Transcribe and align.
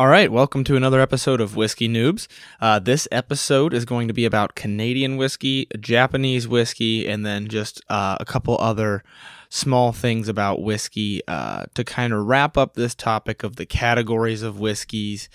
All 0.00 0.08
right, 0.08 0.32
welcome 0.32 0.64
to 0.64 0.76
another 0.76 0.98
episode 0.98 1.42
of 1.42 1.56
Whiskey 1.56 1.86
Noobs. 1.86 2.26
Uh, 2.58 2.78
this 2.78 3.06
episode 3.12 3.74
is 3.74 3.84
going 3.84 4.08
to 4.08 4.14
be 4.14 4.24
about 4.24 4.54
Canadian 4.54 5.18
whiskey, 5.18 5.66
Japanese 5.78 6.48
whiskey, 6.48 7.06
and 7.06 7.26
then 7.26 7.48
just 7.48 7.82
uh, 7.90 8.16
a 8.18 8.24
couple 8.24 8.56
other 8.62 9.04
small 9.52 9.90
things 9.92 10.28
about 10.28 10.62
whiskey 10.62 11.20
uh, 11.26 11.64
to 11.74 11.82
kind 11.84 12.12
of 12.12 12.24
wrap 12.24 12.56
up 12.56 12.74
this 12.74 12.94
topic 12.94 13.42
of 13.42 13.56
the 13.56 13.66
categories 13.66 14.42
of 14.42 14.60
whiskeys 14.60 15.28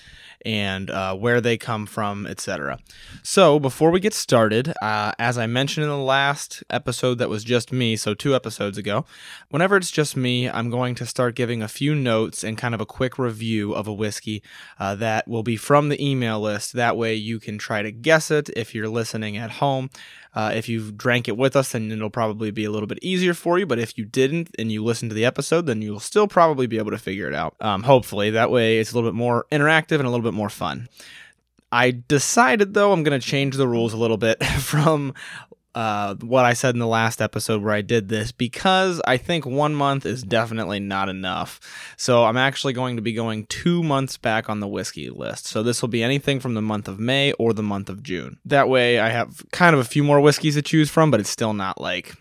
and 0.46 0.90
uh, 0.90 1.14
where 1.16 1.42
they 1.42 1.58
come 1.58 1.86
from, 1.86 2.26
etc. 2.26 2.80
So, 3.24 3.60
before 3.60 3.92
we 3.92 4.00
get 4.00 4.14
started, 4.14 4.74
uh, 4.82 5.12
as 5.20 5.38
I 5.38 5.48
mentioned 5.48 5.84
in 5.84 5.90
the 5.90 5.98
last 5.98 6.64
episode 6.70 7.16
that 7.16 7.30
was 7.30 7.44
just 7.44 7.74
me, 7.74 7.98
so 7.98 8.14
two 8.14 8.34
episodes 8.34 8.78
ago, 8.78 9.06
whenever 9.50 9.76
it's 9.76 9.92
just 9.92 10.16
me, 10.16 10.50
I'm 10.50 10.70
going 10.70 10.96
to 10.96 11.06
start 11.06 11.36
giving 11.36 11.62
a 11.62 11.68
few 11.68 11.94
notes 11.94 12.44
and 12.44 12.58
kind 12.58 12.74
of 12.74 12.80
a 12.80 12.86
quick 12.86 13.20
review 13.20 13.74
of 13.74 13.88
a 13.88 13.94
whiskey 13.94 14.44
uh, 14.80 14.96
that 14.96 15.28
will 15.28 15.44
be 15.44 15.58
from 15.58 15.90
the 15.90 16.04
email 16.04 16.40
list. 16.40 16.74
That 16.74 16.96
way, 16.96 17.16
you 17.16 17.40
can 17.40 17.58
try 17.58 17.82
to 17.82 17.92
guess 17.92 18.32
it 18.32 18.50
if 18.56 18.74
you're 18.74 18.88
listening 18.88 19.36
at 19.36 19.52
home. 19.52 19.90
Uh, 20.36 20.52
if 20.54 20.68
you've 20.68 20.98
drank 20.98 21.28
it 21.28 21.38
with 21.38 21.56
us, 21.56 21.72
then 21.72 21.90
it'll 21.92 22.10
probably 22.10 22.52
be 22.52 22.66
a 22.66 22.72
little 22.72 22.88
bit 22.88 23.00
easier 23.02 23.34
for 23.34 23.58
you. 23.58 23.66
But 23.66 23.80
if 23.80 23.98
you 23.98 24.05
didn't 24.12 24.56
and 24.58 24.72
you 24.72 24.84
listened 24.84 25.12
to 25.12 25.16
the 25.16 25.26
episode, 25.26 25.66
then 25.66 25.82
you'll 25.82 26.00
still 26.00 26.28
probably 26.28 26.68
be 26.68 26.78
able 26.78 26.92
to 26.92 26.98
figure 26.98 27.28
it 27.28 27.34
out. 27.34 27.56
Um, 27.60 27.84
hopefully, 27.84 28.32
that 28.32 28.52
way 28.52 28.80
it's 28.80 28.92
a 28.92 28.96
little 28.96 29.10
bit 29.10 29.16
more 29.16 29.46
interactive 29.52 30.00
and 30.00 30.06
a 30.06 30.10
little 30.10 30.24
bit 30.24 30.34
more 30.34 30.50
fun. 30.50 30.88
I 31.72 31.92
decided 32.08 32.74
though 32.74 32.94
I'm 32.94 33.04
going 33.04 33.20
to 33.20 33.28
change 33.28 33.58
the 33.58 33.68
rules 33.68 33.94
a 33.94 33.98
little 33.98 34.18
bit 34.18 34.44
from 34.60 35.14
uh, 35.76 36.16
what 36.22 36.46
I 36.46 36.54
said 36.54 36.74
in 36.74 36.80
the 36.80 36.88
last 36.88 37.22
episode 37.22 37.62
where 37.62 37.74
I 37.74 37.82
did 37.82 38.08
this 38.08 38.32
because 38.32 39.02
I 39.06 39.18
think 39.18 39.46
one 39.46 39.76
month 39.76 40.06
is 40.06 40.24
definitely 40.24 40.80
not 40.80 41.10
enough. 41.10 41.60
So 41.98 42.24
I'm 42.24 42.38
actually 42.38 42.72
going 42.72 42.96
to 42.96 43.02
be 43.02 43.12
going 43.12 43.46
two 43.48 43.84
months 43.84 44.16
back 44.16 44.50
on 44.50 44.62
the 44.62 44.70
whiskey 44.70 45.10
list. 45.10 45.48
So 45.48 45.62
this 45.62 45.82
will 45.82 45.90
be 45.90 46.02
anything 46.02 46.40
from 46.40 46.54
the 46.54 46.62
month 46.62 46.88
of 46.88 46.98
May 46.98 47.34
or 47.34 47.52
the 47.52 47.62
month 47.62 47.90
of 47.90 48.04
June. 48.04 48.40
That 48.46 48.70
way 48.70 49.00
I 49.00 49.10
have 49.10 49.44
kind 49.52 49.76
of 49.76 49.82
a 49.82 49.86
few 49.86 50.04
more 50.04 50.22
whiskeys 50.22 50.56
to 50.56 50.62
choose 50.62 50.90
from, 50.90 51.12
but 51.12 51.20
it's 51.20 51.30
still 51.30 51.54
not 51.54 51.82
like 51.82 52.16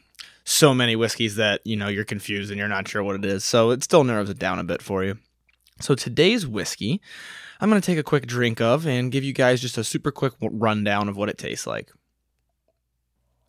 so 0.55 0.75
many 0.75 0.97
whiskeys 0.97 1.37
that, 1.37 1.61
you 1.65 1.77
know, 1.77 1.89
you're 1.89 2.05
confused 2.05 2.51
and 2.51 2.59
you're 2.59 2.69
not 2.69 2.89
sure 2.89 3.03
what 3.03 3.17
it 3.17 3.25
is. 3.25 3.45
So 3.45 3.71
it 3.71 3.83
still 3.83 4.05
narrows 4.05 4.31
it 4.31 4.39
down 4.39 4.59
a 4.59 4.65
bit 4.65 4.81
for 4.81 5.05
you. 5.05 5.19
So 5.81 5.95
today's 5.95 6.47
whiskey, 6.47 7.01
I'm 7.61 7.69
going 7.69 7.81
to 7.81 7.87
take 7.87 7.99
a 7.99 8.05
quick 8.05 8.27
drink 8.27 8.61
of 8.61 8.87
and 8.87 9.11
give 9.11 9.25
you 9.25 9.33
guys 9.33 9.61
just 9.61 9.79
a 9.79 9.85
super 9.85 10.13
quick 10.13 10.33
rundown 10.41 11.09
of 11.09 11.17
what 11.17 11.29
it 11.29 11.39
tastes 11.39 11.67
like. 11.67 11.91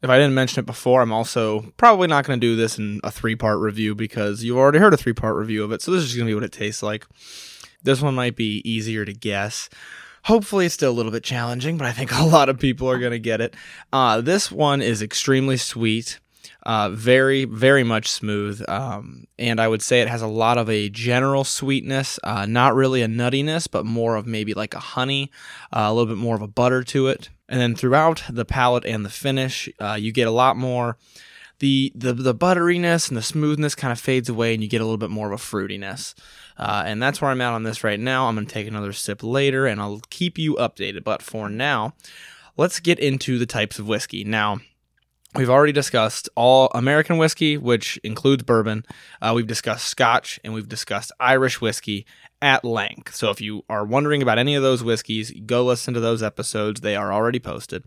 If 0.02 0.09
I 0.09 0.17
didn't 0.17 0.34
mention 0.34 0.59
it 0.59 0.66
before, 0.66 1.02
I'm 1.02 1.12
also 1.12 1.73
probably 1.78 2.08
not 2.08 2.25
going 2.25 2.39
to 2.39 2.45
do 2.45 2.56
this 2.56 2.78
in 2.78 3.00
a 3.03 3.12
three 3.12 3.36
part 3.36 3.59
review 3.59 3.95
because 3.95 4.44
you've 4.44 4.58
already 4.58 4.80
heard 4.80 4.94
a 4.94 4.97
three 4.97 5.14
part 5.14 5.36
review 5.36 5.64
of 5.64 5.72
it. 5.72 5.81
So 5.81 5.92
this 5.92 6.03
is 6.03 6.16
going 6.16 6.28
to 6.28 6.31
be 6.31 6.36
what 6.36 6.44
it 6.44 6.52
tastes 6.52 6.84
like. 6.84 7.06
This 7.81 8.02
one 8.02 8.16
might 8.16 8.36
be 8.36 8.62
easier 8.69 9.06
to 9.06 9.14
guess. 9.14 9.69
Hopefully, 10.23 10.66
it's 10.66 10.73
still 10.73 10.92
a 10.92 10.94
little 10.94 11.12
bit 11.12 11.23
challenging, 11.23 11.78
but 11.78 11.86
I 11.88 11.92
think 11.92 12.12
a 12.19 12.23
lot 12.23 12.50
of 12.50 12.59
people 12.59 12.90
are 12.90 13.00
going 13.00 13.12
to 13.12 13.19
get 13.19 13.42
it. 13.42 13.56
Uh, 13.94 14.22
this 14.22 14.52
one 14.52 14.81
is 14.81 15.02
extremely 15.02 15.58
sweet. 15.58 16.19
Uh, 16.66 16.89
very, 16.89 17.45
very 17.45 17.83
much 17.83 18.08
smooth. 18.08 18.63
Um, 18.67 19.25
and 19.38 19.59
I 19.59 19.67
would 19.67 19.83
say 19.83 20.02
it 20.02 20.08
has 20.08 20.23
a 20.23 20.27
lot 20.27 20.58
of 20.58 20.67
a 20.67 20.89
general 20.89 21.44
sweetness, 21.44 22.19
uh, 22.23 22.47
not 22.47 22.73
really 22.73 23.03
a 23.03 23.07
nuttiness, 23.07 23.67
but 23.69 23.85
more 23.85 24.16
of 24.16 24.25
maybe 24.25 24.55
like 24.55 24.73
a 24.73 24.80
honey, 24.80 25.30
uh, 25.72 25.81
a 25.81 25.94
little 25.94 26.11
bit 26.11 26.19
more 26.19 26.35
of 26.35 26.41
a 26.41 26.47
butter 26.47 26.83
to 26.85 27.07
it. 27.07 27.30
And 27.47 27.61
then 27.61 27.75
throughout 27.75 28.23
the 28.27 28.45
palate 28.45 28.85
and 28.85 29.05
the 29.05 29.11
finish, 29.11 29.69
uh, 29.80 29.94
you 29.94 30.11
get 30.11 30.27
a 30.27 30.31
lot 30.31 30.57
more. 30.57 30.97
The, 31.59 31.94
the 31.95 32.13
the 32.13 32.35
butteriness 32.35 33.07
and 33.07 33.16
the 33.16 33.22
smoothness 33.22 33.75
kind 33.75 33.91
of 33.91 34.00
fades 34.00 34.27
away, 34.27 34.53
and 34.53 34.61
you 34.61 34.67
get 34.67 34.81
a 34.81 34.83
little 34.83 34.97
bit 34.97 35.11
more 35.11 35.31
of 35.31 35.39
a 35.39 35.44
fruitiness. 35.44 36.13
Uh, 36.57 36.83
and 36.85 37.02
that's 37.02 37.22
where 37.22 37.31
I'm 37.31 37.41
at 37.41 37.53
on 37.53 37.63
this 37.63 37.83
right 37.83 38.00
now. 38.00 38.27
I'm 38.27 38.35
going 38.35 38.47
to 38.47 38.53
take 38.53 38.67
another 38.67 38.91
sip 38.91 39.23
later, 39.23 39.66
and 39.66 39.79
I'll 39.79 40.01
keep 40.09 40.38
you 40.38 40.56
updated. 40.56 41.03
But 41.03 41.22
for 41.22 41.47
now, 41.47 41.94
let's 42.57 42.79
get 42.79 43.00
into 43.00 43.38
the 43.38 43.45
types 43.45 43.79
of 43.79 43.88
whiskey. 43.88 44.23
Now, 44.23 44.59
We've 45.35 45.50
already 45.50 45.73
discussed 45.73 46.29
all 46.35 46.69
American 46.73 47.18
whiskey, 47.18 47.57
which 47.57 47.97
includes 48.06 48.44
bourbon. 48.44 48.85
Uh, 49.22 49.34
we've 49.35 49.47
discussed 49.47 49.85
Scotch 49.85 50.40
and 50.46 50.53
we've 50.53 50.69
discussed 50.69 51.12
Irish 51.19 51.59
whiskey 51.59 52.06
at 52.41 52.63
length. 52.63 53.16
So 53.16 53.31
if 53.31 53.41
you 53.41 53.66
are 53.69 53.84
wondering 53.84 54.22
about 54.22 54.38
any 54.38 54.56
of 54.56 54.63
those 54.63 54.81
whiskeys, 54.81 55.31
go 55.46 55.66
listen 55.66 55.94
to 55.94 56.00
those 56.00 56.23
episodes. 56.23 56.79
They 56.79 56.96
are 56.96 57.12
already 57.12 57.40
posted. 57.40 57.84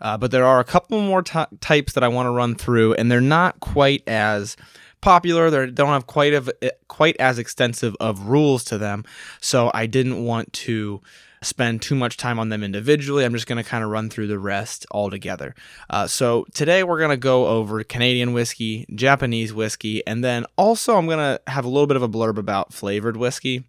Uh, 0.00 0.16
but 0.16 0.32
there 0.32 0.44
are 0.44 0.58
a 0.58 0.64
couple 0.64 1.00
more 1.00 1.22
t- 1.22 1.44
types 1.60 1.92
that 1.92 2.02
I 2.02 2.08
want 2.08 2.26
to 2.26 2.30
run 2.30 2.56
through, 2.56 2.94
and 2.94 3.10
they're 3.10 3.20
not 3.20 3.60
quite 3.60 4.02
as 4.08 4.56
popular. 5.00 5.48
They 5.48 5.70
don't 5.70 5.88
have 5.88 6.08
quite 6.08 6.34
of 6.34 6.50
quite 6.88 7.16
as 7.20 7.38
extensive 7.38 7.94
of 8.00 8.26
rules 8.26 8.64
to 8.64 8.78
them. 8.78 9.04
So 9.40 9.70
I 9.74 9.86
didn't 9.86 10.24
want 10.24 10.52
to 10.54 11.02
spend 11.42 11.80
too 11.80 11.94
much 11.94 12.16
time 12.16 12.38
on 12.38 12.50
them 12.50 12.62
individually. 12.62 13.24
I'm 13.24 13.32
just 13.32 13.46
going 13.46 13.62
to 13.62 13.68
kind 13.68 13.82
of 13.82 13.90
run 13.90 14.10
through 14.10 14.26
the 14.26 14.38
rest 14.38 14.86
all 14.90 15.10
together. 15.10 15.54
Uh, 15.88 16.06
so 16.06 16.46
today 16.54 16.82
we're 16.82 16.98
going 16.98 17.10
to 17.10 17.16
go 17.16 17.46
over 17.46 17.82
Canadian 17.82 18.32
whiskey, 18.32 18.86
Japanese 18.94 19.52
whiskey, 19.52 20.06
and 20.06 20.22
then 20.22 20.44
also 20.56 20.96
I'm 20.96 21.06
going 21.06 21.18
to 21.18 21.40
have 21.50 21.64
a 21.64 21.68
little 21.68 21.86
bit 21.86 21.96
of 21.96 22.02
a 22.02 22.08
blurb 22.08 22.36
about 22.36 22.72
flavored 22.72 23.16
whiskey, 23.16 23.64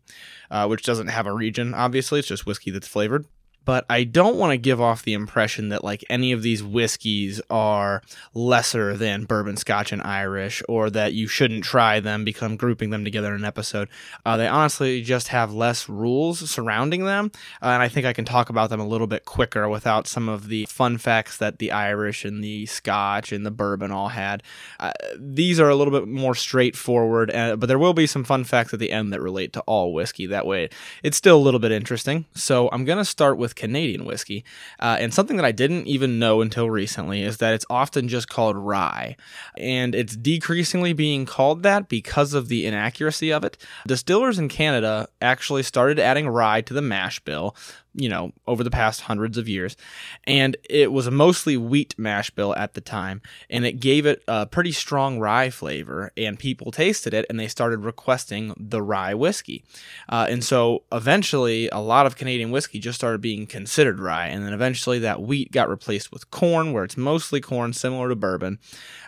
uh, 0.50 0.68
which 0.68 0.84
doesn't 0.84 1.08
have 1.08 1.28
a 1.28 1.34
region, 1.34 1.74
obviously. 1.74 2.20
It's 2.20 2.28
just 2.28 2.46
whiskey 2.46 2.72
that's 2.72 2.88
flavored 2.88 3.26
but 3.66 3.86
I 3.90 4.04
don't 4.04 4.38
want 4.38 4.52
to 4.52 4.58
give 4.58 4.82
off 4.82 5.04
the 5.04 5.14
impression 5.14 5.70
that 5.70 5.84
like 5.84 6.04
any 6.10 6.32
of 6.32 6.42
these 6.42 6.64
whiskeys 6.64 7.42
are 7.50 8.02
lesser 8.34 8.98
than 8.98 9.26
bourbon, 9.26 9.58
scotch, 9.58 9.92
and 9.92 10.02
Irish, 10.02 10.64
or 10.68 10.90
that 10.90 11.14
you 11.14 11.28
shouldn't 11.28 11.64
try 11.64 12.00
them 12.00 12.24
because 12.24 12.44
I'm 12.44 12.58
grouping 12.58 12.90
them 12.90 13.04
together 13.04 13.30
in 13.30 13.42
an 13.42 13.46
episode. 13.46 13.90
Uh, 14.26 14.38
they 14.38 14.48
honestly 14.48 15.02
just 15.02 15.30
have 15.30 15.54
less 15.54 15.88
rules 15.88 16.50
surrounding 16.50 17.06
them, 17.06 17.32
uh, 17.62 17.68
and 17.68 17.82
I 17.82 17.88
think 17.88 18.06
I 18.06 18.14
can 18.14 18.26
talk 18.26 18.50
about 18.50 18.70
them 18.70 18.80
a 18.80 18.88
little 18.88 19.08
bit 19.08 19.26
quicker 19.26 19.70
without 19.70 20.08
some 20.08 20.28
of 20.28 20.48
the 20.48 20.66
fun 20.66 20.98
facts 20.98 21.38
that 21.38 21.60
the 21.60 21.72
Irish 21.72 22.26
and 22.26 22.44
the 22.44 22.66
Scotch 22.66 23.32
and 23.32 23.46
the 23.46 23.52
bourbon 23.52 23.92
all 23.92 24.10
had. 24.10 24.44
Uh, 24.80 24.92
these 25.18 25.60
are 25.60 25.70
a 25.70 25.76
little 25.76 25.92
bit 25.92 26.08
more 26.08 26.36
straightforward, 26.36 27.32
uh, 27.32 27.56
but 27.56 27.68
there 27.68 27.80
will 27.80 27.94
be 27.94 28.08
some 28.08 28.24
fun 28.24 28.44
facts 28.44 28.74
at 28.74 28.80
the 28.80 28.92
end 28.92 29.14
that 29.14 29.22
relate 29.22 29.54
to 29.54 29.62
all 29.62 29.94
whiskey. 29.94 30.26
That 30.26 30.46
way, 30.46 30.70
it's 31.04 31.18
still 31.18 31.38
a 31.38 31.40
little 31.40 31.60
bit 31.60 31.72
interesting. 31.72 32.26
So 32.34 32.70
I'm 32.72 32.86
gonna 32.86 33.06
start 33.06 33.38
with 33.38 33.51
with 33.52 33.56
Canadian 33.56 34.06
whiskey. 34.06 34.44
Uh, 34.80 34.98
and 35.00 35.14
something 35.14 35.36
that 35.38 35.46
I 35.46 35.52
didn't 35.52 35.88
even 35.88 36.20
know 36.20 36.42
until 36.42 36.70
recently 36.70 37.22
is 37.22 37.38
that 37.38 37.54
it's 37.54 37.66
often 37.70 38.08
just 38.08 38.30
called 38.30 38.56
rye. 38.56 39.16
And 39.58 39.94
it's 39.94 40.16
decreasingly 40.16 40.94
being 40.94 41.26
called 41.26 41.64
that 41.64 41.90
because 41.90 42.34
of 42.34 42.48
the 42.48 42.66
inaccuracy 42.66 43.32
of 43.32 43.44
it. 43.44 43.58
Distillers 43.86 44.40
in 44.40 44.48
Canada 44.48 45.10
actually 45.22 45.64
started 45.64 46.00
adding 46.00 46.28
rye 46.28 46.62
to 46.62 46.74
the 46.74 46.82
mash 46.82 47.20
bill 47.20 47.56
you 47.94 48.07
know, 48.07 48.31
over 48.47 48.63
the 48.63 48.72
past 48.72 49.02
hundreds 49.02 49.38
of 49.38 49.50
years. 49.50 49.75
And 50.25 50.56
it 50.69 50.91
was 50.91 51.07
a 51.07 51.12
mostly 51.12 51.57
wheat 51.57 51.94
mash 51.97 52.29
bill 52.29 52.56
at 52.56 52.74
the 52.74 52.81
time, 52.81 53.22
and 53.50 53.66
it 53.66 53.79
gave 53.79 54.06
it 54.06 54.24
a 54.28 54.46
pretty 54.46 54.72
strong 54.72 55.19
rye 55.19 55.50
flavor. 55.50 56.12
And 56.16 56.40
people 56.40 56.72
tasted 56.72 57.13
it 57.13 57.25
and 57.29 57.40
they 57.40 57.47
started 57.47 57.79
requesting 57.79 58.53
the 58.57 58.81
rye 58.81 59.13
whiskey. 59.13 59.63
Uh, 60.07 60.28
and 60.29 60.44
so 60.44 60.84
eventually, 60.91 61.69
a 61.69 61.79
lot 61.79 62.06
of 62.06 62.16
Canadian 62.16 62.52
whiskey 62.52 62.79
just 62.79 62.97
started 62.97 63.22
being 63.22 63.46
considered 63.46 64.00
rye. 64.00 64.28
And 64.28 64.46
then 64.46 64.53
eventually, 64.53 65.00
that 65.00 65.22
wheat 65.22 65.52
got 65.52 65.69
replaced 65.69 66.12
with 66.12 66.31
corn, 66.31 66.72
where 66.72 66.84
it's 66.84 66.97
mostly 66.97 67.41
corn, 67.41 67.73
similar 67.73 68.09
to 68.09 68.16
bourbon. 68.16 68.59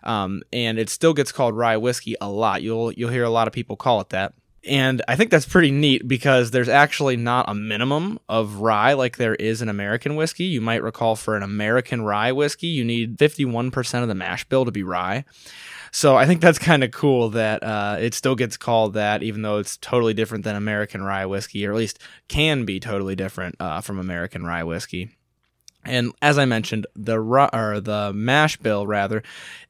Um, 0.03 0.43
and 0.51 0.77
it 0.77 0.89
still 0.89 1.13
gets 1.13 1.31
called 1.31 1.55
rye 1.55 1.77
whiskey 1.77 2.15
a 2.19 2.29
lot. 2.29 2.61
You'll, 2.61 2.91
you'll 2.91 3.09
hear 3.09 3.23
a 3.23 3.29
lot 3.29 3.47
of 3.47 3.53
people 3.53 3.75
call 3.75 4.01
it 4.01 4.09
that. 4.09 4.33
And 4.65 5.01
I 5.09 5.17
think 5.17 5.29
that's 5.29 5.45
pretty 5.45 5.71
neat 5.71 6.07
because 6.07 6.51
there's 6.51 6.69
actually 6.69 7.17
not 7.17 7.49
a 7.49 7.53
minimum 7.53 8.19
of 8.29 8.57
rye 8.61 8.93
like 8.93 9.17
there 9.17 9.35
is 9.35 9.61
in 9.61 9.67
American 9.67 10.15
whiskey. 10.15 10.45
You 10.45 10.61
might 10.61 10.81
recall 10.81 11.17
for 11.17 11.35
an 11.35 11.43
American 11.43 12.03
rye 12.03 12.31
whiskey, 12.31 12.67
you 12.67 12.85
need 12.85 13.17
51% 13.17 14.01
of 14.01 14.07
the 14.07 14.15
mash 14.15 14.45
bill 14.45 14.63
to 14.63 14.71
be 14.71 14.83
rye. 14.83 15.25
So 15.91 16.15
I 16.15 16.25
think 16.25 16.41
that's 16.41 16.57
kind 16.57 16.83
of 16.83 16.91
cool 16.91 17.29
that 17.31 17.61
uh, 17.61 17.97
it 17.99 18.13
still 18.13 18.35
gets 18.35 18.55
called 18.55 18.93
that, 18.93 19.21
even 19.21 19.41
though 19.41 19.59
it's 19.59 19.77
totally 19.77 20.13
different 20.13 20.45
than 20.45 20.55
American 20.55 21.03
rye 21.03 21.25
whiskey, 21.25 21.67
or 21.67 21.71
at 21.71 21.77
least 21.77 21.99
can 22.29 22.63
be 22.63 22.79
totally 22.79 23.15
different 23.15 23.55
uh, 23.59 23.81
from 23.81 23.99
American 23.99 24.45
rye 24.45 24.63
whiskey. 24.63 25.09
And 25.85 26.13
as 26.21 26.37
I 26.37 26.45
mentioned, 26.45 26.87
the 26.95 27.19
or 27.19 27.79
the 27.79 28.11
mash 28.13 28.57
bill 28.57 28.87
rather 28.87 29.21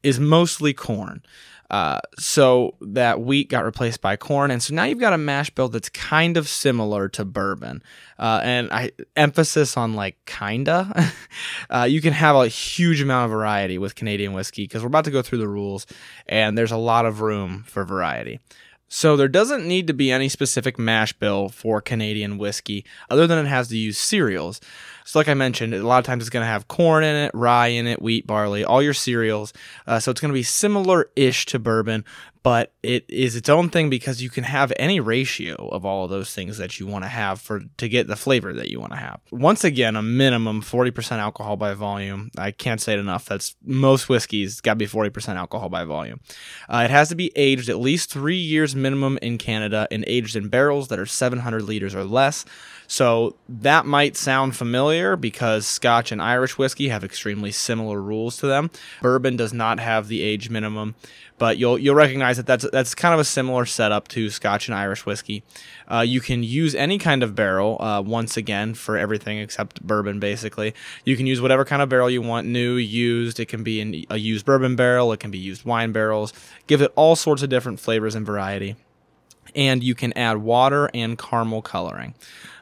is 0.04 0.20
mostly 0.20 0.74
corn. 0.74 1.24
Uh, 1.74 2.00
so 2.20 2.76
that 2.82 3.22
wheat 3.22 3.50
got 3.50 3.66
replaced 3.66 4.00
by 4.00 4.16
corn, 4.16 4.52
and 4.52 4.62
so 4.62 4.76
now 4.76 4.84
you've 4.84 5.00
got 5.00 5.12
a 5.12 5.18
mash 5.18 5.50
bill 5.50 5.70
that's 5.70 5.90
kind 5.90 6.38
of 6.38 6.48
similar 6.48 7.10
to 7.10 7.26
bourbon. 7.26 7.82
Uh, 8.20 8.42
and 8.44 8.72
I 8.72 8.92
emphasis 9.16 9.76
on 9.76 9.96
like 9.96 10.24
kinda. 10.28 11.12
uh, 11.72 11.88
you 11.90 12.00
can 12.00 12.14
have 12.14 12.36
a 12.36 12.48
huge 12.48 13.02
amount 13.02 13.26
of 13.26 13.32
variety 13.32 13.80
with 13.80 13.96
Canadian 13.96 14.34
whiskey 14.34 14.66
because 14.66 14.84
we're 14.84 14.88
about 14.88 15.06
to 15.06 15.12
go 15.12 15.24
through 15.24 15.40
the 15.40 15.48
rules, 15.48 15.88
and 16.28 16.56
there's 16.56 16.72
a 16.72 16.78
lot 16.78 17.08
of 17.08 17.22
room 17.22 17.64
for 17.66 17.84
variety. 17.84 18.40
So 18.88 19.18
there 19.18 19.28
doesn't 19.28 19.68
need 19.68 19.88
to 19.88 19.94
be 19.94 20.12
any 20.12 20.30
specific 20.30 20.78
mash 20.78 21.14
bill 21.14 21.50
for 21.50 21.82
Canadian 21.82 22.38
whiskey 22.38 22.86
other 23.10 23.26
than 23.26 23.44
it 23.44 23.50
has 23.50 23.70
to 23.70 23.78
use 23.78 23.98
cereals. 23.98 24.62
So, 25.06 25.20
like 25.20 25.28
I 25.28 25.34
mentioned, 25.34 25.74
a 25.74 25.86
lot 25.86 26.00
of 26.00 26.06
times 26.06 26.24
it's 26.24 26.30
going 26.30 26.44
to 26.44 26.48
have 26.48 26.68
corn 26.68 27.04
in 27.04 27.16
it, 27.16 27.32
rye 27.34 27.68
in 27.68 27.88
it, 27.88 28.02
wheat, 28.02 28.26
barley, 28.26 28.64
all 28.64 28.82
your 28.82 28.94
cereals. 28.94 29.54
Uh, 29.86 30.00
so 30.00 30.12
it's 30.12 30.22
going 30.22 30.32
to 30.32 30.38
be 30.38 30.44
similar 30.44 31.10
ish 31.16 31.46
to 31.48 31.60
bourbon, 31.60 32.06
but 32.44 32.74
it 32.84 33.06
is 33.08 33.38
its 33.38 33.48
own 33.48 33.70
thing 33.70 33.90
because 33.90 34.22
you 34.22 34.30
can 34.30 34.44
have 34.44 34.74
any 34.78 35.00
ratio 35.00 35.56
of 35.56 35.86
all 35.86 36.04
of 36.04 36.10
those 36.10 36.34
things 36.34 36.58
that 36.58 36.78
you 36.78 36.86
want 36.86 37.06
to 37.06 37.08
have 37.08 37.40
for 37.40 37.62
to 37.78 37.88
get 37.88 38.08
the 38.08 38.18
flavor 38.18 38.54
that 38.54 38.70
you 38.70 38.80
want 38.80 38.92
to 38.92 38.98
have. 38.98 39.22
Once 39.32 39.64
again, 39.64 39.96
a 39.96 40.02
minimum 40.02 40.62
40% 40.62 41.20
alcohol 41.20 41.56
by 41.56 41.74
volume. 41.74 42.30
I 42.38 42.52
can't 42.52 42.82
say 42.82 42.94
it 42.94 43.00
enough. 43.00 43.26
That's 43.26 43.56
most 43.64 44.10
whiskeys 44.10 44.60
got 44.60 44.74
to 44.74 44.76
be 44.78 44.88
40% 44.88 45.36
alcohol 45.36 45.70
by 45.70 45.86
volume. 45.86 46.20
Uh, 46.68 46.82
it 46.84 46.92
has 46.92 47.10
to 47.10 47.16
be 47.16 47.32
aged 47.38 47.70
at 47.70 47.80
least 47.80 48.12
three 48.12 48.38
years 48.38 48.76
minimum 48.76 49.18
in 49.22 49.38
Canada 49.38 49.88
and 49.90 50.04
aged 50.06 50.36
in 50.36 50.50
barrels 50.50 50.90
that 50.90 51.00
are 51.00 51.06
700 51.06 51.62
liters 51.62 51.96
or 51.96 52.04
less. 52.04 52.44
So 52.88 53.38
that 53.48 53.86
might 53.86 54.18
sound 54.18 54.56
familiar 54.56 54.93
because 55.18 55.66
Scotch 55.66 56.12
and 56.12 56.22
Irish 56.22 56.58
whiskey 56.58 56.90
have 56.90 57.04
extremely 57.04 57.52
similar 57.52 58.02
rules 58.02 58.38
to 58.38 58.48
them. 58.48 58.70
Bourbon 59.02 59.36
does 59.36 59.54
not 59.54 59.80
have 59.80 60.08
the 60.08 60.22
age 60.22 60.50
minimum, 60.50 60.96
but 61.38 61.58
you'll 61.58 61.78
you'll 61.78 61.96
recognize 61.96 62.38
that 62.38 62.46
that's 62.46 62.66
that's 62.72 62.96
kind 62.96 63.14
of 63.14 63.20
a 63.20 63.24
similar 63.24 63.66
setup 63.66 64.08
to 64.10 64.30
Scotch 64.30 64.68
and 64.68 64.76
Irish 64.76 65.06
whiskey. 65.06 65.44
Uh, 65.92 66.02
you 66.02 66.22
can 66.22 66.44
use 66.44 66.76
any 66.76 66.98
kind 66.98 67.24
of 67.24 67.36
barrel. 67.36 67.82
Uh, 67.82 68.02
once 68.02 68.38
again, 68.38 68.74
for 68.74 68.98
everything 68.98 69.40
except 69.40 69.82
bourbon, 69.82 70.20
basically, 70.20 70.74
you 71.06 71.18
can 71.18 71.28
use 71.28 71.42
whatever 71.42 71.66
kind 71.66 71.82
of 71.82 71.90
barrel 71.90 72.10
you 72.10 72.22
want, 72.22 72.48
new, 72.48 72.76
used. 72.76 73.40
It 73.40 73.48
can 73.48 73.64
be 73.64 74.06
a 74.10 74.18
used 74.18 74.46
bourbon 74.46 74.76
barrel. 74.76 75.12
It 75.12 75.20
can 75.20 75.32
be 75.32 75.38
used 75.38 75.66
wine 75.66 75.92
barrels. 75.92 76.34
Give 76.68 76.82
it 76.82 76.92
all 76.96 77.16
sorts 77.16 77.44
of 77.44 77.50
different 77.50 77.80
flavors 77.80 78.16
and 78.16 78.26
variety 78.26 78.76
and 79.56 79.84
you 79.84 79.96
can 79.96 80.14
add 80.18 80.38
water 80.38 80.90
and 80.94 81.18
caramel 81.18 81.62
coloring. 81.62 82.14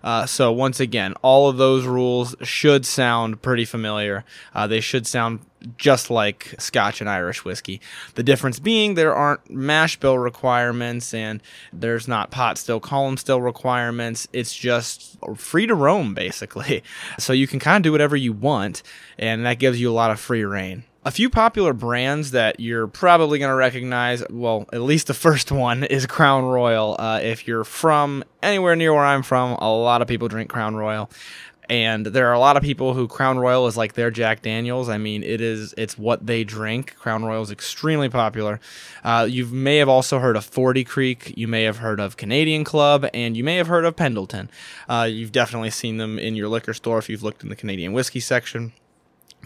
Uh, 0.04 0.26
so 0.26 0.52
once 0.52 0.80
again, 0.80 1.14
all 1.22 1.48
of 1.50 1.58
those 1.58 1.86
rules 1.86 2.36
should 2.42 2.86
sound 2.86 3.42
pretty 3.42 3.66
familiar. 3.66 4.26
Uh, 4.54 4.66
they 4.68 4.80
should 4.80 5.06
sound 5.06 5.40
just 5.78 6.10
like 6.10 6.56
Scotch 6.58 7.02
and 7.02 7.10
Irish 7.10 7.46
whiskey. 7.46 7.80
The 8.16 8.24
difference 8.24 8.60
being 8.60 8.96
there 8.96 9.14
aren't 9.14 9.50
mash 9.50 10.00
bill 10.00 10.18
requirements 10.18 11.14
and 11.14 11.42
there's 11.72 12.08
not 12.08 12.32
pot 12.32 12.58
still, 12.58 12.80
column 12.80 13.18
still 13.18 13.42
requirements. 13.42 14.28
It's 14.34 14.56
just 14.56 15.18
free 15.36 15.68
to 15.68 15.76
roam 15.76 16.14
basically. 16.14 16.84
So 17.20 17.34
you 17.34 17.46
can 17.48 17.60
kind 17.60 17.78
of 17.78 17.84
do 17.84 17.92
whatever 17.92 18.16
you 18.16 18.34
want, 18.34 18.84
and 19.18 19.46
that 19.46 19.60
gives 19.60 19.80
you 19.80 19.92
a 19.92 19.94
lot 19.94 20.12
of 20.12 20.20
free 20.20 20.44
reign. 20.44 20.84
A 21.04 21.10
few 21.10 21.32
popular 21.32 21.74
brands 21.74 22.30
that 22.30 22.60
you're 22.60 22.86
probably 22.86 23.40
going 23.40 23.50
to 23.50 23.56
recognize, 23.56 24.24
well, 24.30 24.68
at 24.72 24.82
least 24.82 25.08
the 25.08 25.16
first 25.16 25.52
one 25.52 25.84
is 25.90 26.06
Crown 26.06 26.44
Royal. 26.46 26.96
Uh, 27.00 27.20
if 27.24 27.48
you're 27.48 27.64
from 27.64 28.24
anywhere 28.44 28.76
near 28.76 28.94
where 28.94 29.04
I'm 29.04 29.24
from, 29.24 29.54
a 29.54 29.74
lot 29.74 30.04
of 30.04 30.08
people 30.08 30.28
drink 30.28 30.52
Crown 30.52 30.76
Royal. 30.76 31.10
And 31.72 32.06
there 32.06 32.28
are 32.28 32.34
a 32.34 32.40
lot 32.40 32.56
of 32.56 32.62
people 32.62 32.94
who 32.94 33.08
Crown 33.08 33.40
Royal 33.40 33.66
is 33.66 33.78
like 33.78 33.94
their 33.94 34.12
Jack 34.12 34.44
Daniels. 34.44 34.90
I 34.90 35.00
mean, 35.00 35.24
it 35.24 35.42
is 35.42 35.74
it's 35.76 35.98
what 35.98 36.28
they 36.28 36.44
drink. 36.44 36.96
Crown 36.98 37.24
Royal 37.24 37.42
is 37.42 37.50
extremely 37.50 38.10
popular. 38.10 38.60
Uh, 39.04 39.26
you 39.28 39.48
may 39.48 39.78
have 39.78 39.90
also 39.90 40.20
heard 40.20 40.36
of 40.36 40.44
Forty 40.44 40.84
Creek. 40.84 41.34
You 41.36 41.48
may 41.48 41.64
have 41.64 41.78
heard 41.78 42.00
of 42.02 42.18
Canadian 42.18 42.64
Club, 42.64 43.08
and 43.14 43.38
you 43.38 43.44
may 43.44 43.56
have 43.56 43.68
heard 43.68 43.86
of 43.86 43.96
Pendleton. 43.96 44.52
Uh, 44.90 45.08
you've 45.10 45.32
definitely 45.32 45.70
seen 45.70 45.96
them 45.96 46.20
in 46.20 46.36
your 46.36 46.50
liquor 46.50 46.74
store 46.74 47.00
if 47.00 47.10
you've 47.10 47.24
looked 47.24 47.42
in 47.42 47.50
the 47.50 47.56
Canadian 47.56 47.94
whiskey 47.94 48.20
section. 48.20 48.74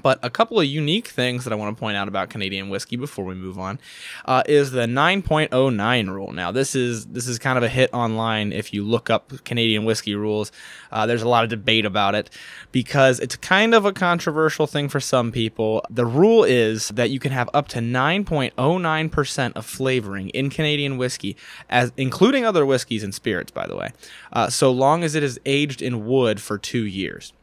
But 0.01 0.19
a 0.21 0.29
couple 0.29 0.59
of 0.59 0.65
unique 0.65 1.07
things 1.07 1.43
that 1.43 1.53
I 1.53 1.55
want 1.55 1.75
to 1.75 1.79
point 1.79 1.97
out 1.97 2.07
about 2.07 2.29
Canadian 2.29 2.69
whiskey 2.69 2.95
before 2.95 3.25
we 3.25 3.35
move 3.35 3.57
on 3.57 3.79
uh, 4.25 4.43
is 4.45 4.71
the 4.71 4.81
9.09 4.81 6.09
rule. 6.09 6.31
Now, 6.31 6.51
this 6.51 6.75
is 6.75 7.05
this 7.07 7.27
is 7.27 7.39
kind 7.39 7.57
of 7.57 7.63
a 7.63 7.69
hit 7.69 7.89
online. 7.93 8.51
If 8.51 8.73
you 8.73 8.83
look 8.83 9.09
up 9.09 9.43
Canadian 9.45 9.85
whiskey 9.85 10.15
rules, 10.15 10.51
uh, 10.91 11.05
there's 11.05 11.21
a 11.21 11.27
lot 11.27 11.43
of 11.43 11.49
debate 11.49 11.85
about 11.85 12.15
it 12.15 12.29
because 12.71 13.19
it's 13.19 13.35
kind 13.35 13.73
of 13.73 13.85
a 13.85 13.93
controversial 13.93 14.67
thing 14.67 14.89
for 14.89 14.99
some 14.99 15.31
people. 15.31 15.83
The 15.89 16.05
rule 16.05 16.43
is 16.43 16.89
that 16.89 17.09
you 17.09 17.19
can 17.19 17.31
have 17.31 17.49
up 17.53 17.67
to 17.69 17.79
9.09% 17.79 19.53
of 19.55 19.65
flavoring 19.65 20.29
in 20.29 20.49
Canadian 20.49 20.97
whiskey, 20.97 21.35
as 21.69 21.91
including 21.97 22.45
other 22.45 22.65
whiskeys 22.65 23.03
and 23.03 23.13
spirits, 23.13 23.51
by 23.51 23.67
the 23.67 23.75
way, 23.75 23.91
uh, 24.33 24.49
so 24.49 24.71
long 24.71 25.03
as 25.03 25.15
it 25.15 25.23
is 25.23 25.39
aged 25.45 25.81
in 25.81 26.05
wood 26.05 26.41
for 26.41 26.57
two 26.57 26.85
years. 26.85 27.33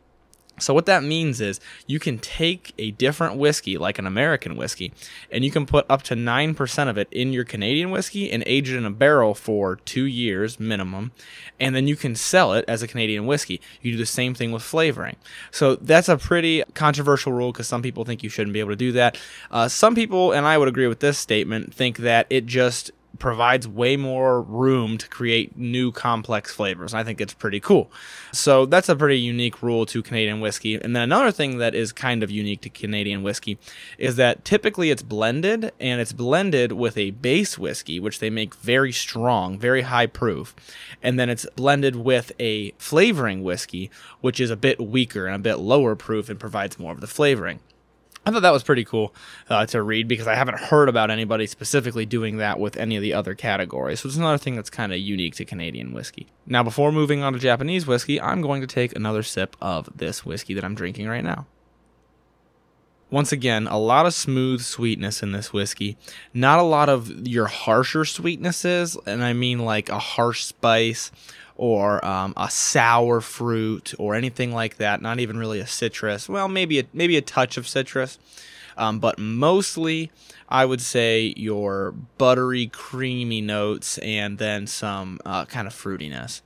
So 0.59 0.75
what 0.75 0.87
that 0.87 1.03
means 1.03 1.41
is 1.41 1.61
you 1.87 1.99
can 1.99 2.19
take 2.19 2.73
a 2.79 2.93
different 2.93 3.37
whiskey, 3.37 3.79
like 3.79 3.99
an 3.99 4.07
American 4.07 4.57
whiskey, 4.57 4.93
and 5.31 5.45
you 5.45 5.51
can 5.51 5.67
put 5.67 5.87
up 5.89 6.03
to 6.05 6.15
9% 6.15 6.89
of 6.89 6.99
it 6.99 7.09
in 7.11 7.33
your 7.33 7.45
Canadian 7.45 7.91
whiskey 7.91 8.31
and 8.31 8.43
age 8.47 8.71
it 8.71 8.77
in 8.77 8.85
a 8.85 8.91
barrel 8.91 9.35
for 9.35 9.77
2 9.77 10.05
years 10.05 10.61
minimum, 10.61 11.13
and 11.59 11.75
then 11.75 11.89
you 11.89 11.97
can 11.97 12.15
sell 12.15 12.53
it 12.53 12.65
as 12.69 12.83
a 12.83 12.87
Canadian 12.89 13.27
whiskey. 13.27 13.61
You 13.81 13.93
do 13.93 13.99
the 13.99 14.07
same 14.07 14.35
thing 14.35 14.53
with 14.53 14.63
flavoring. 14.63 15.17
So 15.51 15.77
that's 15.77 16.09
a 16.09 16.19
pretty 16.19 16.63
controversial 16.75 17.33
rule 17.33 17.51
because 17.51 17.67
some 17.67 17.83
people 17.83 18.05
think 18.05 18.23
you 18.23 18.29
shouldn't 18.29 18.53
be 18.53 18.61
able 18.61 18.71
to 18.71 18.77
do 18.77 18.93
that. 18.93 19.19
Uh, 19.51 19.69
some 19.69 19.95
people, 19.95 20.33
and 20.33 20.47
I 20.47 20.59
would 20.59 20.69
agree 20.69 20.87
with 20.87 21.01
this 21.01 21.19
statement, 21.19 21.75
think 21.75 21.99
that 21.99 22.27
it 22.31 22.47
just 22.47 22.91
provides 23.23 23.69
way 23.69 23.97
more 23.97 24.43
room 24.43 24.99
to 24.99 25.09
create 25.09 25.57
new 25.57 25.93
complex 25.93 26.53
flavors. 26.53 26.93
I 26.93 27.05
think 27.05 27.21
it's 27.21 27.33
pretty 27.33 27.61
cool. 27.61 27.89
So 28.33 28.67
that's 28.67 28.89
a 28.89 28.97
pretty 28.97 29.21
unique 29.21 29.63
rule 29.63 29.87
to 29.87 30.03
Canadian 30.03 30.41
whiskey. 30.41 30.75
And 30.75 30.95
then 30.95 31.05
another 31.05 31.31
thing 31.31 31.59
that 31.59 31.73
is 31.73 31.93
kind 31.93 32.25
of 32.25 32.33
unique 32.33 32.63
to 32.63 32.69
Canadian 32.69 33.23
whiskey 33.23 33.59
is 33.97 34.17
that 34.17 34.45
typically 34.45 34.91
it's 34.91 35.03
blended 35.03 35.71
and 35.79 36.01
it's 36.01 36.13
blended 36.13 36.73
with 36.73 36.99
a 36.99 37.13
base 37.13 37.57
whiskey, 37.57 38.01
which 38.01 38.19
they 38.19 38.29
make 38.29 38.57
very 38.57 38.91
strong, 38.91 39.57
very 39.57 39.83
high 39.83 40.07
proof. 40.07 40.57
And 41.01 41.17
then 41.17 41.31
it's 41.31 41.47
blended 41.55 41.95
with 41.95 42.33
a 42.41 42.73
flavoring 42.73 43.45
whiskey, 43.45 43.89
which 44.21 44.41
is 44.41 44.51
a 44.51 44.57
bit 44.57 44.81
weaker 44.81 45.27
and 45.27 45.37
a 45.37 45.39
bit 45.39 45.61
lower 45.61 45.95
proof 45.95 46.29
and 46.29 46.41
provides 46.41 46.77
more 46.77 46.91
of 46.91 47.01
the 47.01 47.07
flavoring. 47.07 47.61
I 48.25 48.31
thought 48.31 48.43
that 48.43 48.53
was 48.53 48.63
pretty 48.63 48.85
cool 48.85 49.13
uh, 49.51 49.67
to 49.67 49.83
read 49.83 50.07
because 50.07 50.29
I 50.29 50.37
haven't 50.37 50.59
heard 50.59 50.89
about 50.89 51.11
anybody 51.11 51.47
specifically 51.47 52.07
doing 52.07 52.37
that 52.37 52.61
with 52.61 52.77
any 52.77 52.95
of 52.95 53.03
the 53.03 53.15
other 53.15 53.35
categories. 53.35 54.01
So 54.01 54.09
it's 54.09 54.17
another 54.17 54.39
thing 54.39 54.55
that's 54.55 54.71
kind 54.71 54.93
of 54.93 54.99
unique 54.99 55.35
to 55.37 55.45
Canadian 55.45 55.93
whiskey. 55.93 56.29
Now, 56.47 56.63
before 56.63 56.93
moving 56.93 57.23
on 57.23 57.33
to 57.33 57.39
Japanese 57.41 57.87
whiskey, 57.87 58.21
I'm 58.21 58.41
going 58.41 58.61
to 58.61 58.67
take 58.69 58.95
another 58.95 59.25
sip 59.25 59.57
of 59.61 59.89
this 59.97 60.25
whiskey 60.25 60.55
that 60.55 60.65
I'm 60.65 60.77
drinking 60.77 61.09
right 61.09 61.25
now. 61.25 61.47
Once 63.11 63.33
again, 63.33 63.67
a 63.67 63.77
lot 63.77 64.07
of 64.07 64.15
smooth 64.15 64.63
sweetness 64.63 65.23
in 65.23 65.33
this 65.33 65.53
whiskey. 65.53 65.99
Not 66.33 66.59
a 66.59 66.63
lot 66.63 66.89
of 66.89 67.27
your 67.27 67.47
harsher 67.47 68.05
sweetnesses, 68.05 68.97
and 69.05 69.23
I 69.23 69.35
mean 69.35 69.59
like 69.59 69.91
a 69.91 69.99
harsh 69.99 70.45
spice 70.45 71.11
or 71.57 72.05
um, 72.05 72.35
a 72.37 72.51
sour 72.51 73.21
fruit 73.21 73.95
or 73.99 74.15
anything 74.15 74.53
like 74.53 74.77
that. 74.77 75.03
Not 75.03 75.21
even 75.21 75.39
really 75.39 75.61
a 75.61 75.67
citrus. 75.67 76.29
Well, 76.29 76.49
maybe 76.49 76.79
a, 76.81 76.85
maybe 76.93 77.17
a 77.17 77.23
touch 77.23 77.57
of 77.57 77.69
citrus, 77.69 78.19
um, 78.77 78.99
but 78.99 79.19
mostly 79.19 80.11
I 80.49 80.67
would 80.67 80.83
say 80.83 81.33
your 81.37 81.93
buttery, 82.19 82.67
creamy 82.67 83.41
notes 83.41 83.97
and 83.99 84.37
then 84.37 84.67
some 84.67 85.19
uh, 85.25 85.47
kind 85.47 85.67
of 85.67 85.75
fruitiness. 85.75 86.43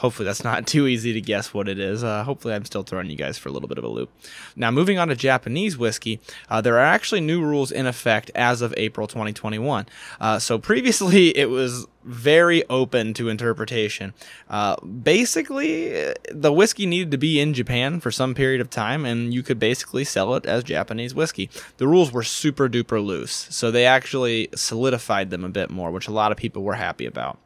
Hopefully, 0.00 0.24
that's 0.24 0.42
not 0.42 0.66
too 0.74 0.86
easy 0.86 1.12
to 1.12 1.20
guess 1.20 1.52
what 1.52 1.68
it 1.68 1.78
is. 1.78 2.02
Uh, 2.02 2.24
hopefully, 2.24 2.54
I'm 2.54 2.64
still 2.64 2.82
throwing 2.82 3.10
you 3.10 3.16
guys 3.16 3.36
for 3.36 3.50
a 3.50 3.52
little 3.52 3.68
bit 3.68 3.76
of 3.76 3.84
a 3.84 3.88
loop. 3.88 4.10
Now, 4.56 4.70
moving 4.70 4.98
on 4.98 5.08
to 5.08 5.14
Japanese 5.14 5.76
whiskey, 5.76 6.20
uh, 6.48 6.62
there 6.62 6.76
are 6.76 6.86
actually 6.86 7.20
new 7.20 7.42
rules 7.42 7.70
in 7.70 7.86
effect 7.86 8.30
as 8.34 8.62
of 8.62 8.72
April 8.78 9.06
2021. 9.06 9.84
Uh, 10.18 10.38
so, 10.38 10.58
previously, 10.58 11.28
it 11.36 11.50
was 11.50 11.86
very 12.02 12.66
open 12.70 13.12
to 13.12 13.28
interpretation. 13.28 14.14
Uh, 14.48 14.74
basically, 14.76 16.14
the 16.30 16.50
whiskey 16.50 16.86
needed 16.86 17.10
to 17.10 17.18
be 17.18 17.38
in 17.38 17.52
Japan 17.52 18.00
for 18.00 18.10
some 18.10 18.34
period 18.34 18.62
of 18.62 18.70
time, 18.70 19.04
and 19.04 19.34
you 19.34 19.42
could 19.42 19.58
basically 19.58 20.04
sell 20.04 20.34
it 20.34 20.46
as 20.46 20.64
Japanese 20.64 21.14
whiskey. 21.14 21.50
The 21.76 21.86
rules 21.86 22.10
were 22.10 22.22
super 22.22 22.70
duper 22.70 23.04
loose, 23.04 23.48
so 23.50 23.70
they 23.70 23.84
actually 23.84 24.48
solidified 24.54 25.28
them 25.28 25.44
a 25.44 25.50
bit 25.50 25.68
more, 25.68 25.90
which 25.90 26.08
a 26.08 26.12
lot 26.12 26.32
of 26.32 26.38
people 26.38 26.62
were 26.62 26.76
happy 26.76 27.04
about. 27.04 27.38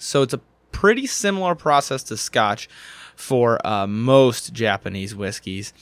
So 0.00 0.22
it's 0.22 0.34
a 0.34 0.40
pretty 0.72 1.06
similar 1.06 1.54
process 1.54 2.02
to 2.04 2.16
Scotch 2.16 2.68
for 3.16 3.64
uh, 3.66 3.86
most 3.86 4.52
Japanese 4.52 5.14
whiskeys. 5.14 5.72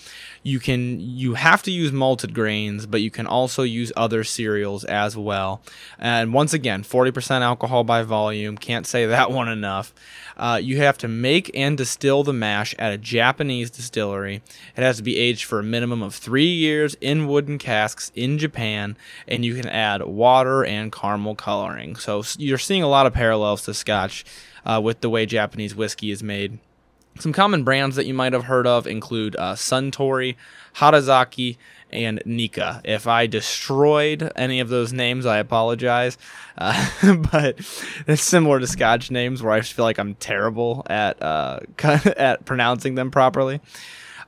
You 0.46 0.60
can 0.60 1.00
you 1.00 1.34
have 1.34 1.64
to 1.64 1.72
use 1.72 1.90
malted 1.90 2.32
grains, 2.32 2.86
but 2.86 3.00
you 3.00 3.10
can 3.10 3.26
also 3.26 3.64
use 3.64 3.92
other 3.96 4.22
cereals 4.22 4.84
as 4.84 5.16
well. 5.16 5.60
And 5.98 6.32
once 6.32 6.54
again, 6.54 6.84
40% 6.84 7.40
alcohol 7.40 7.82
by 7.82 8.04
volume. 8.04 8.56
Can't 8.56 8.86
say 8.86 9.06
that 9.14 9.32
one 9.32 9.48
enough. 9.48 9.92
Uh, 10.36 10.60
you 10.62 10.76
have 10.76 10.98
to 10.98 11.08
make 11.08 11.50
and 11.52 11.76
distill 11.76 12.22
the 12.22 12.32
mash 12.32 12.76
at 12.78 12.92
a 12.92 12.98
Japanese 12.98 13.72
distillery. 13.72 14.40
It 14.76 14.82
has 14.82 14.98
to 14.98 15.02
be 15.02 15.16
aged 15.16 15.42
for 15.42 15.58
a 15.58 15.64
minimum 15.64 16.00
of 16.00 16.14
three 16.14 16.46
years 16.46 16.94
in 17.00 17.26
wooden 17.26 17.58
casks 17.58 18.12
in 18.14 18.38
Japan, 18.38 18.96
and 19.26 19.44
you 19.44 19.56
can 19.56 19.68
add 19.68 20.02
water 20.02 20.64
and 20.64 20.92
caramel 20.92 21.34
coloring. 21.34 21.96
So 21.96 22.22
you're 22.38 22.56
seeing 22.56 22.84
a 22.84 22.88
lot 22.88 23.06
of 23.06 23.14
parallels 23.14 23.62
to 23.64 23.74
Scotch 23.74 24.24
uh, 24.64 24.80
with 24.80 25.00
the 25.00 25.10
way 25.10 25.26
Japanese 25.26 25.74
whiskey 25.74 26.12
is 26.12 26.22
made. 26.22 26.60
Some 27.18 27.32
common 27.32 27.64
brands 27.64 27.96
that 27.96 28.06
you 28.06 28.14
might 28.14 28.32
have 28.32 28.44
heard 28.44 28.66
of 28.66 28.87
include 28.87 29.37
uh, 29.37 29.54
Suntory, 29.54 30.37
Harazaki, 30.76 31.56
and 31.90 32.23
Nikka. 32.26 32.82
If 32.85 33.06
I 33.06 33.26
destroyed 33.26 34.32
any 34.37 34.61
of 34.61 34.68
those 34.68 34.92
names, 34.92 35.25
I 35.25 35.38
apologize. 35.38 36.18
Uh, 36.58 36.88
but 37.32 37.58
it's 38.06 38.23
similar 38.23 38.61
to 38.61 38.66
Scotch 38.66 39.11
names 39.11 39.42
where 39.42 39.52
I 39.52 39.61
just 39.61 39.73
feel 39.73 39.85
like 39.85 39.99
I'm 39.99 40.14
terrible 40.14 40.85
at 40.88 41.20
uh, 41.23 41.61
at 42.16 42.44
pronouncing 42.44 42.96
them 42.96 43.11
properly. 43.11 43.61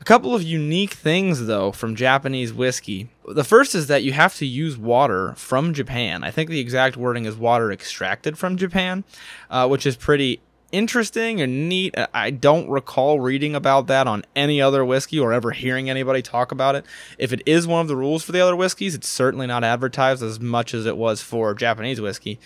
A 0.00 0.04
couple 0.04 0.32
of 0.32 0.44
unique 0.44 0.92
things, 0.92 1.46
though, 1.46 1.72
from 1.72 1.96
Japanese 1.96 2.52
whiskey. 2.52 3.08
The 3.26 3.42
first 3.42 3.74
is 3.74 3.88
that 3.88 4.04
you 4.04 4.12
have 4.12 4.36
to 4.36 4.46
use 4.46 4.78
water 4.78 5.34
from 5.34 5.74
Japan. 5.74 6.22
I 6.22 6.30
think 6.30 6.50
the 6.50 6.60
exact 6.60 6.96
wording 6.96 7.24
is 7.24 7.34
water 7.36 7.72
extracted 7.72 8.38
from 8.38 8.56
Japan, 8.56 9.02
uh, 9.50 9.66
which 9.66 9.86
is 9.86 9.96
pretty 9.96 10.40
interesting 10.72 11.40
and 11.40 11.68
neat. 11.68 11.96
Uh, 11.96 12.06
I 12.12 12.30
don't 12.30 12.68
recall 12.68 13.20
reading 13.20 13.54
about 13.54 13.86
that 13.86 14.06
on 14.06 14.24
any 14.36 14.60
other 14.60 14.84
whiskey 14.84 15.18
or 15.18 15.32
ever 15.32 15.50
hearing 15.50 15.88
anybody 15.88 16.22
talk 16.22 16.52
about 16.52 16.74
it. 16.74 16.84
If 17.18 17.32
it 17.32 17.42
is 17.46 17.66
one 17.66 17.80
of 17.80 17.88
the 17.88 17.96
rules 17.96 18.22
for 18.22 18.32
the 18.32 18.40
other 18.40 18.56
whiskeys, 18.56 18.94
it's 18.94 19.08
certainly 19.08 19.46
not 19.46 19.64
advertised 19.64 20.22
as 20.22 20.40
much 20.40 20.74
as 20.74 20.86
it 20.86 20.96
was 20.96 21.22
for 21.22 21.54
Japanese 21.54 22.00
whiskey. 22.00 22.38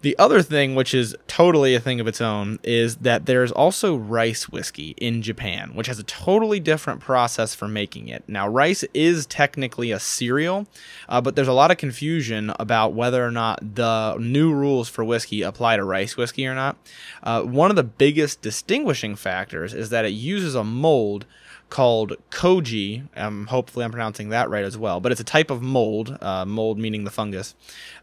The 0.00 0.16
other 0.16 0.42
thing, 0.42 0.76
which 0.76 0.94
is 0.94 1.16
totally 1.26 1.74
a 1.74 1.80
thing 1.80 1.98
of 1.98 2.06
its 2.06 2.20
own, 2.20 2.60
is 2.62 2.98
that 2.98 3.26
there's 3.26 3.50
also 3.50 3.96
rice 3.96 4.48
whiskey 4.48 4.94
in 4.96 5.22
Japan, 5.22 5.72
which 5.74 5.88
has 5.88 5.98
a 5.98 6.04
totally 6.04 6.60
different 6.60 7.00
process 7.00 7.52
for 7.52 7.66
making 7.66 8.06
it. 8.06 8.22
Now, 8.28 8.46
rice 8.46 8.84
is 8.94 9.26
technically 9.26 9.90
a 9.90 9.98
cereal, 9.98 10.68
uh, 11.08 11.20
but 11.20 11.34
there's 11.34 11.48
a 11.48 11.52
lot 11.52 11.72
of 11.72 11.78
confusion 11.78 12.52
about 12.60 12.92
whether 12.92 13.26
or 13.26 13.32
not 13.32 13.74
the 13.74 14.16
new 14.20 14.52
rules 14.52 14.88
for 14.88 15.02
whiskey 15.02 15.42
apply 15.42 15.76
to 15.76 15.84
rice 15.84 16.16
whiskey 16.16 16.46
or 16.46 16.54
not. 16.54 16.76
Uh, 17.24 17.42
one 17.42 17.70
of 17.70 17.76
the 17.76 17.82
biggest 17.82 18.40
distinguishing 18.40 19.16
factors 19.16 19.74
is 19.74 19.90
that 19.90 20.04
it 20.04 20.10
uses 20.10 20.54
a 20.54 20.62
mold 20.62 21.26
called 21.70 22.14
koji. 22.30 23.06
Um, 23.16 23.46
hopefully, 23.46 23.84
I'm 23.84 23.90
pronouncing 23.90 24.30
that 24.30 24.48
right 24.48 24.64
as 24.64 24.76
well. 24.76 25.00
But 25.00 25.12
it's 25.12 25.20
a 25.20 25.24
type 25.24 25.50
of 25.50 25.62
mold, 25.62 26.16
uh, 26.20 26.44
mold 26.44 26.78
meaning 26.78 27.04
the 27.04 27.10
fungus, 27.10 27.54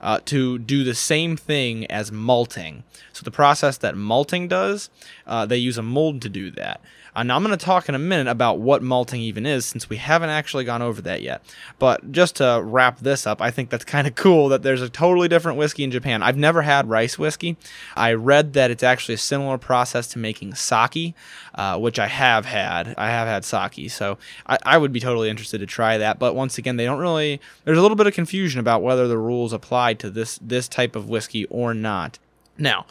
uh, 0.01 0.19
to 0.25 0.59
do 0.59 0.83
the 0.83 0.95
same 0.95 1.37
thing 1.37 1.85
as 1.87 2.11
malting. 2.11 2.83
So 3.13 3.23
the 3.23 3.31
process 3.31 3.77
that 3.77 3.95
malting 3.95 4.47
does, 4.47 4.89
uh, 5.25 5.45
they 5.45 5.57
use 5.57 5.77
a 5.77 5.83
mold 5.83 6.21
to 6.23 6.29
do 6.29 6.51
that. 6.51 6.81
Uh, 7.15 7.23
now, 7.23 7.37
I'm 7.37 7.43
going 7.43 7.57
to 7.57 7.65
talk 7.65 7.87
in 7.87 7.95
a 7.95 7.99
minute 7.99 8.27
about 8.27 8.59
what 8.59 8.83
malting 8.83 9.21
even 9.21 9.45
is 9.45 9.65
since 9.65 9.89
we 9.89 9.97
haven't 9.97 10.29
actually 10.29 10.65
gone 10.65 10.81
over 10.81 11.01
that 11.03 11.21
yet. 11.21 11.41
But 11.79 12.11
just 12.11 12.35
to 12.37 12.61
wrap 12.61 12.99
this 12.99 13.25
up, 13.25 13.41
I 13.41 13.51
think 13.51 13.69
that's 13.69 13.85
kind 13.85 14.05
of 14.05 14.15
cool 14.25 14.49
that 14.49 14.63
there's 14.63 14.81
a 14.81 14.89
totally 14.89 15.27
different 15.27 15.57
whiskey 15.57 15.83
in 15.83 15.91
Japan. 15.91 16.21
I've 16.21 16.37
never 16.37 16.63
had 16.63 16.89
rice 16.89 17.17
whiskey. 17.17 17.55
I 17.95 18.13
read 18.13 18.53
that 18.53 18.69
it's 18.69 18.83
actually 18.83 19.15
a 19.15 19.19
similar 19.19 19.57
process 19.57 20.07
to 20.07 20.19
making 20.19 20.55
sake, 20.55 21.13
uh, 21.53 21.79
which 21.79 21.99
I 21.99 22.07
have 22.07 22.45
had. 22.45 22.93
I 22.97 23.07
have 23.07 23.27
had 23.27 23.45
sake, 23.45 23.89
so 23.89 24.17
I, 24.45 24.57
I 24.65 24.77
would 24.77 24.91
be 24.91 24.99
totally 24.99 25.29
interested 25.29 25.59
to 25.59 25.65
try 25.65 25.97
that. 25.97 26.19
But 26.19 26.35
once 26.35 26.57
again, 26.57 26.75
they 26.75 26.85
don't 26.85 26.99
really. 26.99 27.39
There's 27.63 27.77
a 27.77 27.81
little 27.81 27.95
bit 27.95 28.07
of 28.07 28.13
confusion 28.13 28.59
about 28.59 28.81
whether 28.81 29.07
the 29.07 29.17
rules 29.17 29.53
apply 29.53 29.93
to 29.95 30.09
this 30.09 30.37
this 30.41 30.67
type 30.67 30.95
of 30.95 31.07
whiskey 31.07 31.45
or 31.45 31.73
not. 31.73 32.19
Now, 32.57 32.85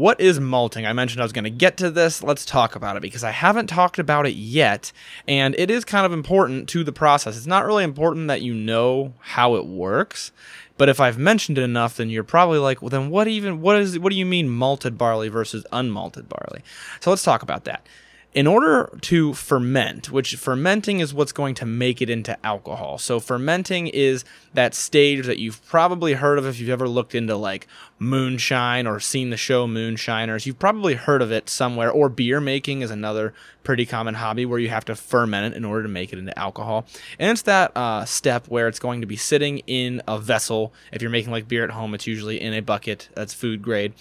what 0.00 0.18
is 0.18 0.40
malting? 0.40 0.86
I 0.86 0.94
mentioned 0.94 1.20
I 1.20 1.26
was 1.26 1.32
going 1.32 1.44
to 1.44 1.50
get 1.50 1.76
to 1.76 1.90
this. 1.90 2.22
Let's 2.22 2.46
talk 2.46 2.74
about 2.74 2.96
it 2.96 3.02
because 3.02 3.22
I 3.22 3.32
haven't 3.32 3.66
talked 3.66 3.98
about 3.98 4.26
it 4.26 4.32
yet, 4.32 4.92
and 5.28 5.54
it 5.58 5.70
is 5.70 5.84
kind 5.84 6.06
of 6.06 6.12
important 6.14 6.70
to 6.70 6.82
the 6.82 6.90
process. 6.90 7.36
It's 7.36 7.46
not 7.46 7.66
really 7.66 7.84
important 7.84 8.28
that 8.28 8.40
you 8.40 8.54
know 8.54 9.12
how 9.20 9.56
it 9.56 9.66
works, 9.66 10.32
but 10.78 10.88
if 10.88 11.00
I've 11.00 11.18
mentioned 11.18 11.58
it 11.58 11.64
enough, 11.64 11.98
then 11.98 12.08
you're 12.08 12.24
probably 12.24 12.58
like, 12.58 12.80
well, 12.80 12.88
then 12.88 13.10
what 13.10 13.28
even 13.28 13.60
what 13.60 13.76
is 13.76 13.98
what 13.98 14.08
do 14.08 14.16
you 14.16 14.24
mean 14.24 14.48
malted 14.48 14.96
barley 14.96 15.28
versus 15.28 15.66
unmalted 15.70 16.30
barley? 16.30 16.62
So 17.00 17.10
let's 17.10 17.22
talk 17.22 17.42
about 17.42 17.64
that 17.64 17.86
in 18.32 18.46
order 18.46 18.96
to 19.00 19.34
ferment, 19.34 20.10
which 20.12 20.36
fermenting 20.36 21.00
is 21.00 21.12
what's 21.12 21.32
going 21.32 21.54
to 21.56 21.66
make 21.66 22.00
it 22.00 22.08
into 22.08 22.38
alcohol. 22.46 22.96
So, 22.96 23.18
fermenting 23.18 23.88
is 23.88 24.24
that 24.54 24.74
stage 24.74 25.26
that 25.26 25.38
you've 25.38 25.64
probably 25.66 26.14
heard 26.14 26.38
of 26.38 26.46
if 26.46 26.60
you've 26.60 26.70
ever 26.70 26.88
looked 26.88 27.14
into 27.14 27.34
like 27.34 27.66
moonshine 27.98 28.86
or 28.86 29.00
seen 29.00 29.30
the 29.30 29.36
show 29.36 29.66
Moonshiners. 29.66 30.46
You've 30.46 30.60
probably 30.60 30.94
heard 30.94 31.22
of 31.22 31.32
it 31.32 31.48
somewhere, 31.48 31.90
or 31.90 32.08
beer 32.08 32.40
making 32.40 32.82
is 32.82 32.90
another 32.90 33.34
pretty 33.64 33.84
common 33.84 34.14
hobby 34.14 34.46
where 34.46 34.60
you 34.60 34.68
have 34.68 34.84
to 34.84 34.94
ferment 34.94 35.52
it 35.52 35.56
in 35.56 35.64
order 35.64 35.82
to 35.82 35.88
make 35.88 36.12
it 36.12 36.18
into 36.18 36.36
alcohol. 36.38 36.86
And 37.18 37.32
it's 37.32 37.42
that 37.42 37.76
uh, 37.76 38.04
step 38.04 38.46
where 38.46 38.68
it's 38.68 38.78
going 38.78 39.00
to 39.00 39.06
be 39.06 39.16
sitting 39.16 39.58
in 39.66 40.02
a 40.06 40.18
vessel. 40.18 40.72
If 40.92 41.02
you're 41.02 41.10
making 41.10 41.32
like 41.32 41.48
beer 41.48 41.64
at 41.64 41.70
home, 41.70 41.94
it's 41.94 42.06
usually 42.06 42.40
in 42.40 42.54
a 42.54 42.60
bucket 42.60 43.08
that's 43.14 43.34
food 43.34 43.60
grade, 43.60 43.92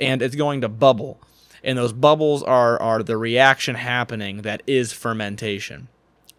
and 0.00 0.22
it's 0.22 0.36
going 0.36 0.62
to 0.62 0.68
bubble 0.68 1.20
and 1.64 1.78
those 1.78 1.92
bubbles 1.92 2.42
are 2.42 2.80
are 2.80 3.02
the 3.02 3.16
reaction 3.16 3.74
happening 3.74 4.42
that 4.42 4.62
is 4.66 4.92
fermentation. 4.92 5.88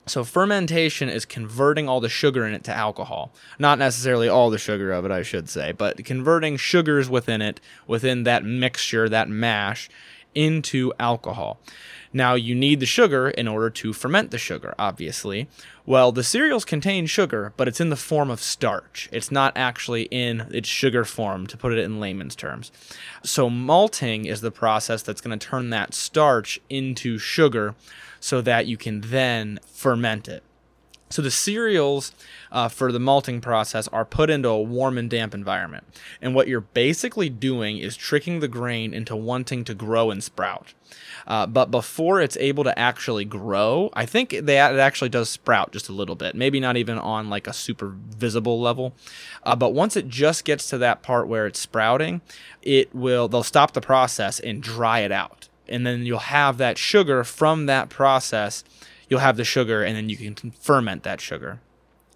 So 0.08 0.24
fermentation 0.24 1.10
is 1.10 1.26
converting 1.26 1.90
all 1.90 2.00
the 2.00 2.10
sugar 2.10 2.46
in 2.46 2.54
it 2.54 2.64
to 2.66 2.74
alcohol. 2.74 3.34
Not 3.58 3.80
necessarily 3.80 4.30
all 4.30 4.52
the 4.52 4.60
sugar 4.60 4.92
of 4.92 5.04
it, 5.04 5.12
I 5.12 5.24
should 5.24 5.50
say, 5.50 5.72
but 5.72 6.06
converting 6.06 6.58
sugars 6.58 7.10
within 7.10 7.42
it, 7.42 7.60
within 7.88 8.24
that 8.24 8.46
mixture, 8.46 9.10
that 9.10 9.30
mash, 9.30 9.90
into 10.36 10.94
alcohol. 11.00 11.60
Now, 12.14 12.36
you 12.36 12.56
need 12.56 12.80
the 12.80 12.86
sugar 12.86 13.30
in 13.30 13.46
order 13.46 13.70
to 13.72 13.92
ferment 13.92 14.32
the 14.32 14.38
sugar, 14.38 14.74
obviously. 14.80 15.50
Well, 15.86 16.14
the 16.14 16.24
cereals 16.24 16.64
contain 16.64 17.08
sugar, 17.08 17.52
but 17.58 17.68
it's 17.68 17.82
in 17.82 17.90
the 17.90 17.98
form 17.98 18.30
of 18.30 18.42
starch. 18.42 19.10
It's 19.12 19.32
not 19.32 19.52
actually 19.58 20.04
in 20.04 20.48
its 20.52 20.70
sugar 20.70 21.04
form, 21.04 21.46
to 21.48 21.58
put 21.58 21.74
it 21.74 21.80
in 21.80 22.00
layman's 22.00 22.36
terms. 22.36 22.72
So, 23.24 23.50
malting 23.50 24.26
is 24.26 24.40
the 24.40 24.50
process 24.50 25.02
that's 25.02 25.20
going 25.20 25.38
to 25.38 25.46
turn 25.46 25.72
that 25.72 25.94
starch 25.94 26.60
into 26.70 27.18
sugar 27.18 27.76
so 28.22 28.40
that 28.42 28.66
you 28.66 28.78
can 28.78 29.02
then 29.02 29.60
ferment 29.68 30.30
it. 30.30 30.44
So 31.16 31.22
the 31.22 31.32
cereals 31.32 32.12
uh, 32.52 32.68
for 32.68 32.92
the 32.92 33.00
malting 33.00 33.40
process 33.40 33.88
are 33.88 34.04
put 34.04 34.30
into 34.30 34.50
a 34.50 34.62
warm 34.62 34.98
and 34.98 35.10
damp 35.10 35.34
environment. 35.34 35.86
And 36.22 36.36
what 36.36 36.50
you're 36.50 36.60
basically 36.60 37.30
doing 37.30 37.78
is 37.78 37.96
tricking 37.96 38.42
the 38.42 38.50
grain 38.50 38.94
into 38.94 39.16
wanting 39.16 39.64
to 39.64 39.74
grow 39.74 40.12
and 40.12 40.22
sprout. 40.22 40.74
Uh, 41.26 41.48
but 41.48 41.72
before 41.72 42.20
it's 42.20 42.36
able 42.36 42.66
to 42.66 42.78
actually 42.78 43.24
grow, 43.24 43.92
I 43.94 44.06
think 44.06 44.32
they, 44.32 44.58
it 44.58 44.78
actually 44.78 45.08
does 45.08 45.30
sprout 45.30 45.72
just 45.72 45.88
a 45.88 45.94
little 45.94 46.16
bit. 46.16 46.36
Maybe 46.36 46.60
not 46.60 46.76
even 46.76 46.98
on 46.98 47.30
like 47.30 47.48
a 47.48 47.54
super 47.54 47.96
visible 47.96 48.60
level. 48.60 48.94
Uh, 49.44 49.56
but 49.56 49.74
once 49.74 49.96
it 49.96 50.10
just 50.10 50.44
gets 50.44 50.70
to 50.70 50.78
that 50.80 51.02
part 51.02 51.30
where 51.30 51.48
it's 51.48 51.62
sprouting, 51.62 52.20
it 52.62 52.94
will 52.94 53.30
they'll 53.30 53.42
stop 53.42 53.72
the 53.72 53.80
process 53.80 54.42
and 54.42 54.62
dry 54.62 55.00
it 55.00 55.14
out. 55.14 55.48
And 55.70 55.88
then 55.88 56.06
you'll 56.06 56.20
have 56.20 56.58
that 56.58 56.78
sugar 56.78 57.24
from 57.24 57.68
that 57.68 57.88
process 57.88 58.66
you'll 59.16 59.22
have 59.22 59.38
the 59.38 59.46
sugar 59.46 59.82
and 59.82 59.96
then 59.96 60.10
you 60.10 60.18
can 60.18 60.52
ferment 60.52 61.04
that 61.04 61.22
sugar. 61.22 61.62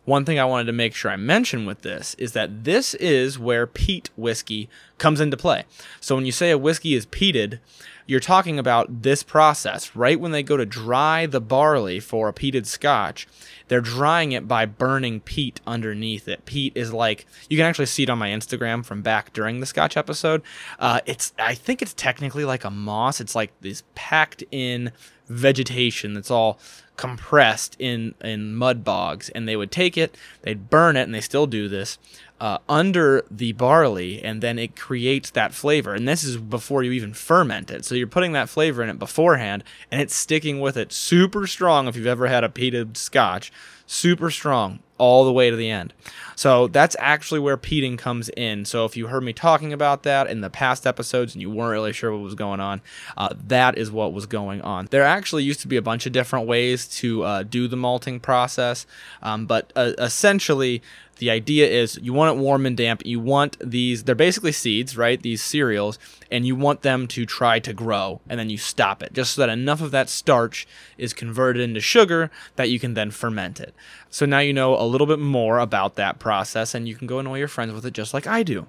One 0.03 0.25
thing 0.25 0.37
I 0.37 0.43
wanted 0.43 0.65
to 0.65 0.73
make 0.73 0.93
sure 0.93 1.09
I 1.09 1.15
mention 1.15 1.65
with 1.65 1.81
this 1.81 2.13
is 2.15 2.33
that 2.33 2.65
this 2.65 2.93
is 2.95 3.39
where 3.39 3.65
peat 3.65 4.09
whiskey 4.17 4.67
comes 4.97 5.21
into 5.21 5.37
play. 5.37 5.63
So 6.01 6.15
when 6.15 6.25
you 6.25 6.33
say 6.33 6.51
a 6.51 6.57
whiskey 6.57 6.95
is 6.95 7.05
peated, 7.05 7.59
you're 8.05 8.19
talking 8.19 8.59
about 8.59 9.03
this 9.03 9.23
process. 9.23 9.95
Right 9.95 10.19
when 10.19 10.33
they 10.33 10.43
go 10.43 10.57
to 10.57 10.65
dry 10.65 11.25
the 11.25 11.39
barley 11.39 12.01
for 12.01 12.27
a 12.27 12.33
peated 12.33 12.65
scotch, 12.65 13.27
they're 13.69 13.81
drying 13.81 14.33
it 14.33 14.47
by 14.47 14.65
burning 14.65 15.21
peat 15.21 15.61
underneath 15.65 16.27
it. 16.27 16.45
Peat 16.45 16.73
is 16.75 16.91
like 16.91 17.25
you 17.49 17.57
can 17.57 17.65
actually 17.65 17.85
see 17.85 18.03
it 18.03 18.09
on 18.09 18.17
my 18.17 18.29
Instagram 18.29 18.83
from 18.83 19.01
back 19.01 19.31
during 19.31 19.61
the 19.61 19.65
scotch 19.65 19.95
episode. 19.95 20.41
Uh, 20.77 20.99
it's 21.05 21.33
I 21.39 21.55
think 21.55 21.81
it's 21.81 21.93
technically 21.93 22.43
like 22.43 22.65
a 22.65 22.71
moss. 22.71 23.21
It's 23.21 23.35
like 23.35 23.51
this 23.61 23.83
packed 23.95 24.43
in 24.51 24.91
vegetation 25.27 26.13
that's 26.13 26.31
all 26.31 26.59
compressed 26.97 27.77
in 27.79 28.13
in 28.19 28.53
mud 28.53 28.83
bogs 28.83 29.29
and 29.29 29.47
they 29.47 29.55
would 29.55 29.71
take 29.71 29.97
it 29.97 30.17
they'd 30.41 30.69
burn 30.69 30.97
it 30.97 31.03
and 31.03 31.15
they 31.15 31.21
still 31.21 31.47
do 31.47 31.69
this 31.69 31.97
uh, 32.39 32.59
under 32.67 33.23
the 33.29 33.51
barley 33.53 34.23
and 34.23 34.41
then 34.41 34.57
it 34.57 34.75
creates 34.75 35.29
that 35.31 35.53
flavor. 35.53 35.93
And 35.93 36.07
this 36.07 36.23
is 36.23 36.37
before 36.37 36.83
you 36.83 36.91
even 36.91 37.13
ferment 37.13 37.71
it. 37.71 37.85
So 37.85 37.95
you're 37.95 38.07
putting 38.07 38.33
that 38.33 38.49
flavor 38.49 38.81
in 38.81 38.89
it 38.89 38.99
beforehand 38.99 39.63
and 39.91 40.01
it's 40.01 40.15
sticking 40.15 40.59
with 40.59 40.77
it. 40.77 40.91
Super 40.91 41.47
strong 41.47 41.87
if 41.87 41.95
you've 41.95 42.07
ever 42.07 42.27
had 42.27 42.43
a 42.43 42.49
peated 42.49 42.97
scotch. 42.97 43.51
Super 43.85 44.29
strong 44.29 44.79
all 44.99 45.25
the 45.25 45.33
way 45.33 45.49
to 45.49 45.55
the 45.55 45.69
end. 45.69 45.93
So 46.35 46.67
that's 46.67 46.95
actually 46.99 47.41
where 47.41 47.57
peating 47.57 47.97
comes 47.97 48.29
in. 48.29 48.63
So 48.63 48.85
if 48.85 48.95
you 48.95 49.07
heard 49.07 49.23
me 49.23 49.33
talking 49.33 49.73
about 49.73 50.03
that 50.03 50.27
in 50.27 50.39
the 50.39 50.49
past 50.49 50.87
episodes 50.87 51.35
and 51.35 51.41
you 51.41 51.49
weren't 51.49 51.71
really 51.71 51.91
sure 51.91 52.13
what 52.13 52.21
was 52.21 52.35
going 52.35 52.61
on, 52.61 52.79
uh, 53.17 53.33
that 53.47 53.77
is 53.77 53.91
what 53.91 54.13
was 54.13 54.25
going 54.25 54.61
on. 54.61 54.87
There 54.89 55.03
actually 55.03 55.43
used 55.43 55.59
to 55.61 55.67
be 55.67 55.75
a 55.75 55.81
bunch 55.81 56.05
of 56.05 56.13
different 56.13 56.47
ways 56.47 56.87
to 56.99 57.23
uh, 57.23 57.43
do 57.43 57.67
the 57.67 57.75
malting 57.75 58.21
process, 58.21 58.85
um, 59.21 59.47
but 59.47 59.73
uh, 59.75 59.91
essentially 59.97 60.81
the 61.19 61.29
idea 61.29 61.67
is 61.67 61.99
you 62.01 62.13
want 62.13 62.37
it 62.37 62.41
warm 62.41 62.65
and 62.65 62.75
damp. 62.75 63.05
You 63.05 63.19
want 63.19 63.57
these, 63.59 64.05
they're 64.05 64.15
basically 64.15 64.53
seeds, 64.53 64.95
right? 64.95 65.21
These 65.21 65.43
cereals, 65.43 65.99
and 66.31 66.47
you 66.47 66.55
want 66.55 66.81
them 66.81 67.07
to 67.09 67.25
try 67.25 67.59
to 67.59 67.73
grow, 67.73 68.21
and 68.29 68.39
then 68.39 68.49
you 68.49 68.57
stop 68.57 69.03
it 69.03 69.11
just 69.13 69.33
so 69.33 69.41
that 69.41 69.49
enough 69.49 69.81
of 69.81 69.91
that 69.91 70.07
starch 70.07 70.65
is 70.97 71.13
converted 71.13 71.61
into 71.61 71.81
sugar 71.81 72.31
that 72.55 72.69
you 72.69 72.79
can 72.79 72.93
then 72.93 73.11
ferment 73.11 73.59
it. 73.59 73.75
So 74.09 74.25
now 74.25 74.39
you 74.39 74.53
know 74.53 74.79
a 74.79 74.87
little 74.89 75.07
bit 75.07 75.19
more 75.19 75.59
about 75.59 75.95
that 75.95 76.19
process, 76.19 76.73
and 76.75 76.87
you 76.87 76.95
can 76.95 77.07
go 77.07 77.19
annoy 77.19 77.39
your 77.39 77.47
friends 77.47 77.73
with 77.73 77.85
it 77.85 77.93
just 77.93 78.13
like 78.13 78.27
I 78.27 78.43
do. 78.43 78.67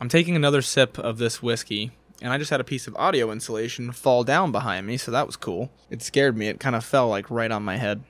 I'm 0.00 0.08
taking 0.08 0.36
another 0.36 0.62
sip 0.62 0.98
of 0.98 1.18
this 1.18 1.42
whiskey, 1.42 1.92
and 2.20 2.32
I 2.32 2.38
just 2.38 2.50
had 2.50 2.60
a 2.60 2.64
piece 2.64 2.86
of 2.86 2.96
audio 2.96 3.30
insulation 3.30 3.92
fall 3.92 4.24
down 4.24 4.52
behind 4.52 4.86
me, 4.86 4.96
so 4.96 5.10
that 5.10 5.26
was 5.26 5.36
cool. 5.36 5.70
It 5.90 6.02
scared 6.02 6.36
me. 6.36 6.48
It 6.48 6.60
kind 6.60 6.76
of 6.76 6.84
fell 6.84 7.08
like 7.08 7.30
right 7.30 7.50
on 7.50 7.62
my 7.62 7.76
head. 7.76 8.02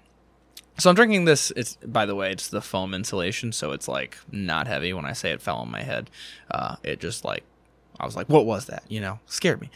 So 0.78 0.88
I'm 0.88 0.96
drinking 0.96 1.26
this. 1.26 1.52
It's 1.54 1.76
by 1.76 2.06
the 2.06 2.14
way, 2.14 2.32
it's 2.32 2.48
the 2.48 2.62
foam 2.62 2.94
insulation, 2.94 3.52
so 3.52 3.72
it's 3.72 3.88
like 3.88 4.16
not 4.30 4.66
heavy. 4.66 4.92
When 4.92 5.04
I 5.04 5.12
say 5.12 5.32
it 5.32 5.42
fell 5.42 5.56
on 5.56 5.70
my 5.70 5.82
head, 5.82 6.10
uh, 6.50 6.76
it 6.82 6.98
just 6.98 7.24
like 7.24 7.44
I 8.00 8.06
was 8.06 8.16
like, 8.16 8.28
what 8.28 8.46
was 8.46 8.66
that? 8.66 8.84
You 8.88 9.00
know, 9.00 9.20
scared 9.26 9.60
me. 9.60 9.70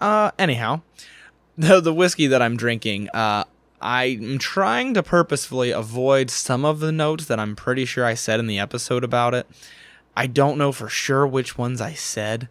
Uh, 0.00 0.30
anyhow, 0.38 0.82
the 1.58 1.80
the 1.80 1.92
whiskey 1.92 2.28
that 2.28 2.42
I'm 2.42 2.56
drinking, 2.56 3.08
uh, 3.10 3.44
I'm 3.80 4.38
trying 4.38 4.94
to 4.94 5.02
purposefully 5.02 5.70
avoid 5.70 6.30
some 6.30 6.64
of 6.64 6.80
the 6.80 6.92
notes 6.92 7.26
that 7.26 7.38
I'm 7.38 7.54
pretty 7.54 7.84
sure 7.84 8.04
I 8.04 8.14
said 8.14 8.40
in 8.40 8.46
the 8.46 8.58
episode 8.58 9.04
about 9.04 9.34
it. 9.34 9.46
I 10.16 10.26
don't 10.26 10.56
know 10.56 10.72
for 10.72 10.88
sure 10.88 11.26
which 11.26 11.58
ones 11.58 11.80
I 11.80 11.92
said, 11.92 12.48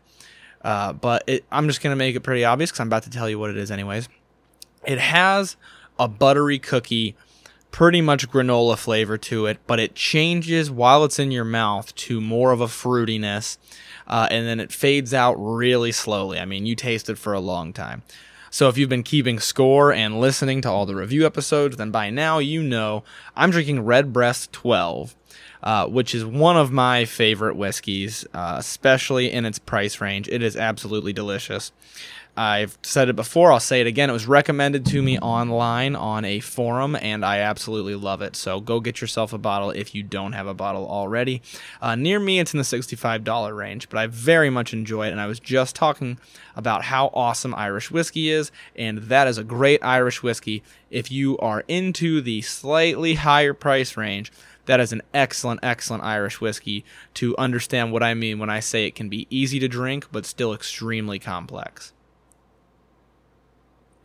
uh, 0.62 0.94
but 0.94 1.24
it, 1.26 1.46
I'm 1.52 1.68
just 1.68 1.82
going 1.82 1.92
to 1.92 1.98
make 1.98 2.16
it 2.16 2.20
pretty 2.22 2.46
obvious 2.46 2.70
because 2.70 2.82
I'm 2.82 2.88
about 2.88 3.04
to 3.04 3.10
tell 3.10 3.30
you 3.30 3.40
what 3.40 3.50
it 3.50 3.58
is, 3.58 3.72
anyways. 3.72 4.08
It 4.86 5.00
has 5.00 5.58
a 5.98 6.08
buttery 6.08 6.60
cookie, 6.60 7.16
pretty 7.72 8.02
much 8.02 8.30
granola 8.30 8.78
flavor 8.78 9.18
to 9.18 9.48
it, 9.48 9.58
but 9.66 9.80
it 9.80 9.96
changes 9.96 10.70
while 10.70 11.04
it's 11.04 11.18
in 11.18 11.32
your 11.32 11.44
mouth 11.44 11.94
to 11.96 12.22
more 12.22 12.52
of 12.52 12.62
a 12.62 12.68
fruitiness, 12.68 13.58
uh, 14.08 14.28
and 14.30 14.46
then 14.46 14.60
it 14.60 14.72
fades 14.72 15.14
out 15.14 15.34
really 15.34 15.92
slowly. 15.92 16.40
I 16.40 16.46
mean, 16.46 16.68
you 16.68 16.76
taste 16.76 17.10
it 17.10 17.18
for 17.18 17.34
a 17.34 17.40
long 17.40 17.74
time. 17.74 18.04
So 18.56 18.70
if 18.70 18.78
you've 18.78 18.88
been 18.88 19.04
keeping 19.04 19.42
score 19.42 19.92
and 19.92 20.22
listening 20.22 20.62
to 20.62 20.72
all 20.72 20.86
the 20.86 20.96
review 20.96 21.26
episodes, 21.26 21.76
then 21.76 21.92
by 21.92 22.10
now 22.10 22.40
you 22.40 22.64
know 22.64 23.04
I'm 23.36 23.52
drinking 23.52 23.84
Redbreast 23.84 24.54
12, 24.54 25.14
uh, 25.62 25.88
which 25.88 26.16
is 26.16 26.24
one 26.24 26.56
of 26.56 26.72
my 26.72 27.04
favorite 27.04 27.58
whiskeys, 27.58 28.26
uh, 28.34 28.56
especially 28.58 29.30
in 29.30 29.44
its 29.44 29.60
price 29.60 30.00
range. 30.00 30.30
It 30.30 30.42
is 30.42 30.56
absolutely 30.56 31.12
delicious. 31.12 31.74
I've 32.38 32.78
said 32.82 33.08
it 33.08 33.16
before, 33.16 33.54
I'll 33.54 33.62
say 33.62 33.80
it 33.80 33.88
again. 33.88 34.10
It 34.10 34.14
was 34.14 34.28
recommended 34.28 34.86
to 34.88 35.02
me 35.02 35.18
online 35.20 35.96
on 35.96 36.26
a 36.26 36.42
forum, 36.42 36.98
and 36.98 37.24
I 37.24 37.40
absolutely 37.40 37.96
love 37.96 38.22
it. 38.22 38.36
So 38.36 38.60
go 38.60 38.82
get 38.82 39.00
yourself 39.00 39.32
a 39.32 39.38
bottle 39.38 39.70
if 39.70 39.96
you 39.96 40.04
don't 40.04 40.34
have 40.34 40.46
a 40.46 40.54
bottle 40.54 40.86
already. 40.86 41.42
Uh, 41.82 41.96
near 41.96 42.20
me, 42.20 42.40
it's 42.40 42.54
in 42.54 42.58
the 42.58 42.64
$65 42.64 43.56
range, 43.56 43.88
but 43.88 43.98
I 43.98 44.08
very 44.08 44.50
much 44.50 44.74
enjoy 44.74 45.08
it. 45.08 45.12
And 45.12 45.22
I 45.22 45.28
was 45.28 45.40
just 45.40 45.78
talking 45.78 46.18
about 46.58 46.84
how 46.84 47.08
awesome 47.14 47.56
Irish 47.56 47.90
whiskey 47.90 48.30
is, 48.30 48.52
and 48.76 48.98
that 49.04 49.30
is 49.30 49.38
a 49.38 49.44
great 49.44 49.82
Irish 49.82 50.22
whiskey. 50.22 50.62
If 50.92 51.10
you 51.10 51.38
are 51.38 51.64
into 51.70 52.20
the 52.20 52.42
slightly 52.42 53.14
higher 53.14 53.54
price 53.54 53.96
range, 53.96 54.32
that 54.66 54.82
is 54.82 54.92
an 54.92 55.04
excellent, 55.14 55.62
excellent 55.64 56.04
Irish 56.04 56.42
whiskey 56.42 56.84
to 57.14 57.38
understand 57.38 57.94
what 57.94 58.04
I 58.04 58.14
mean 58.14 58.40
when 58.40 58.50
I 58.50 58.60
say 58.60 58.86
it 58.86 58.96
can 58.96 59.08
be 59.08 59.28
easy 59.30 59.60
to 59.60 59.70
drink, 59.70 60.08
but 60.12 60.26
still 60.26 60.54
extremely 60.54 61.20
complex. 61.20 61.94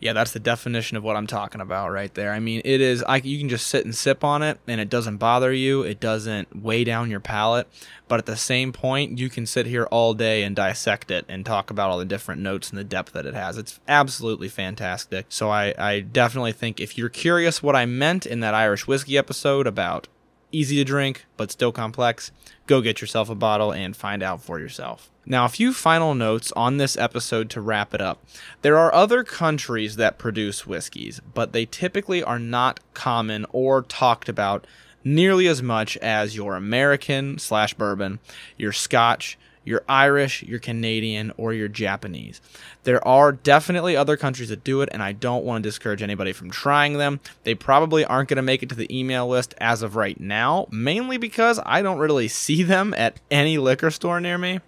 Yeah, 0.00 0.14
that's 0.14 0.33
the 0.33 0.40
definition 0.40 0.97
of 0.97 1.04
what 1.04 1.14
I'm 1.16 1.26
talking 1.26 1.61
about 1.61 1.92
right 1.92 2.12
there. 2.14 2.33
I 2.33 2.40
mean, 2.40 2.62
it 2.64 2.80
is 2.80 3.02
I 3.02 3.16
you 3.16 3.38
can 3.38 3.50
just 3.50 3.66
sit 3.66 3.85
and 3.85 3.95
sip 3.95 4.25
on 4.25 4.42
it 4.42 4.59
and 4.66 4.80
it 4.80 4.88
doesn't 4.88 5.19
bother 5.19 5.52
you. 5.52 5.83
It 5.83 6.00
doesn't 6.00 6.62
weigh 6.62 6.85
down 6.85 7.11
your 7.11 7.21
palate, 7.21 7.69
but 8.09 8.19
at 8.19 8.25
the 8.25 8.37
same 8.37 8.73
point, 8.73 9.19
you 9.19 9.28
can 9.28 9.45
sit 9.45 9.66
here 9.66 9.85
all 9.90 10.14
day 10.14 10.42
and 10.42 10.57
dissect 10.57 11.11
it 11.11 11.26
and 11.28 11.45
talk 11.45 11.71
about 11.71 11.90
all 11.90 11.99
the 11.99 12.07
different 12.07 12.40
notes 12.40 12.71
and 12.71 12.78
the 12.78 12.85
depth 12.85 13.12
that 13.12 13.26
it 13.26 13.35
has. 13.35 13.59
It's 13.59 13.78
absolutely 13.87 14.49
fantastic. 14.49 15.26
So 15.28 15.50
I 15.50 15.75
I 15.78 16.00
definitely 16.00 16.52
think 16.52 16.80
if 16.80 16.97
you're 16.97 17.11
curious 17.11 17.62
what 17.62 17.76
I 17.76 17.85
meant 17.85 18.25
in 18.25 18.40
that 18.40 18.54
Irish 18.54 18.87
whiskey 18.87 19.19
episode 19.19 19.66
about 19.66 20.09
easy 20.52 20.76
to 20.76 20.85
drink 20.85 21.26
but 21.37 21.50
still 21.50 21.73
complex, 21.73 22.33
go 22.71 22.81
get 22.81 23.00
yourself 23.00 23.29
a 23.29 23.35
bottle 23.35 23.73
and 23.73 23.97
find 23.97 24.23
out 24.23 24.41
for 24.41 24.61
yourself. 24.61 25.11
Now, 25.27 25.45
a 25.45 25.49
few 25.49 25.73
final 25.73 26.15
notes 26.15 26.53
on 26.53 26.77
this 26.77 26.97
episode 26.97 27.50
to 27.50 27.61
wrap 27.61 27.93
it 27.93 28.00
up. 28.00 28.25
There 28.62 28.79
are 28.79 28.95
other 28.95 29.25
countries 29.25 29.97
that 29.97 30.19
produce 30.19 30.69
whiskeys, 30.69 31.21
but 31.35 31.53
they 31.53 31.67
typically 31.67 32.23
are 32.23 32.39
not 32.39 32.79
common 32.95 33.45
or 33.50 33.83
talked 33.83 34.29
about 34.29 34.69
nearly 35.03 35.49
as 35.49 35.61
much 35.61 35.97
as 35.97 36.37
your 36.37 36.55
American 36.55 37.39
slash 37.39 37.75
bourbon, 37.75 38.21
your 38.57 38.73
Scotch, 38.73 39.37
your 39.64 39.83
Irish, 39.88 40.43
you're 40.43 40.59
Canadian, 40.59 41.33
or 41.37 41.52
you're 41.52 41.69
Japanese. 41.69 42.40
There 42.85 43.07
are 43.07 43.33
definitely 43.33 43.97
other 43.97 44.17
countries 44.17 44.49
that 44.49 44.64
do 44.64 44.81
it, 44.81 44.88
and 44.93 45.02
I 45.02 45.12
don't 45.12 45.45
want 45.45 45.62
to 45.62 45.69
discourage 45.69 46.02
anybody 46.02 46.33
from 46.33 46.50
trying 46.50 46.99
them. 46.99 47.21
They 47.45 47.55
probably 47.55 48.05
aren't 48.05 48.29
going 48.29 48.37
to 48.37 48.43
make 48.43 48.62
it 48.62 48.69
to 48.71 48.75
the 48.75 48.97
email 48.97 49.29
list 49.29 49.55
as 49.59 49.83
of 49.83 49.97
right 49.97 50.19
now, 50.19 50.67
mainly 50.71 51.19
because 51.19 51.61
I 51.64 51.83
don't 51.83 51.99
really 51.99 52.29
see 52.40 52.62
them 52.62 52.95
at 52.95 53.21
any 53.31 53.59
liquor 53.59 53.90
store 53.90 54.21
near 54.21 54.38
me 54.38 54.61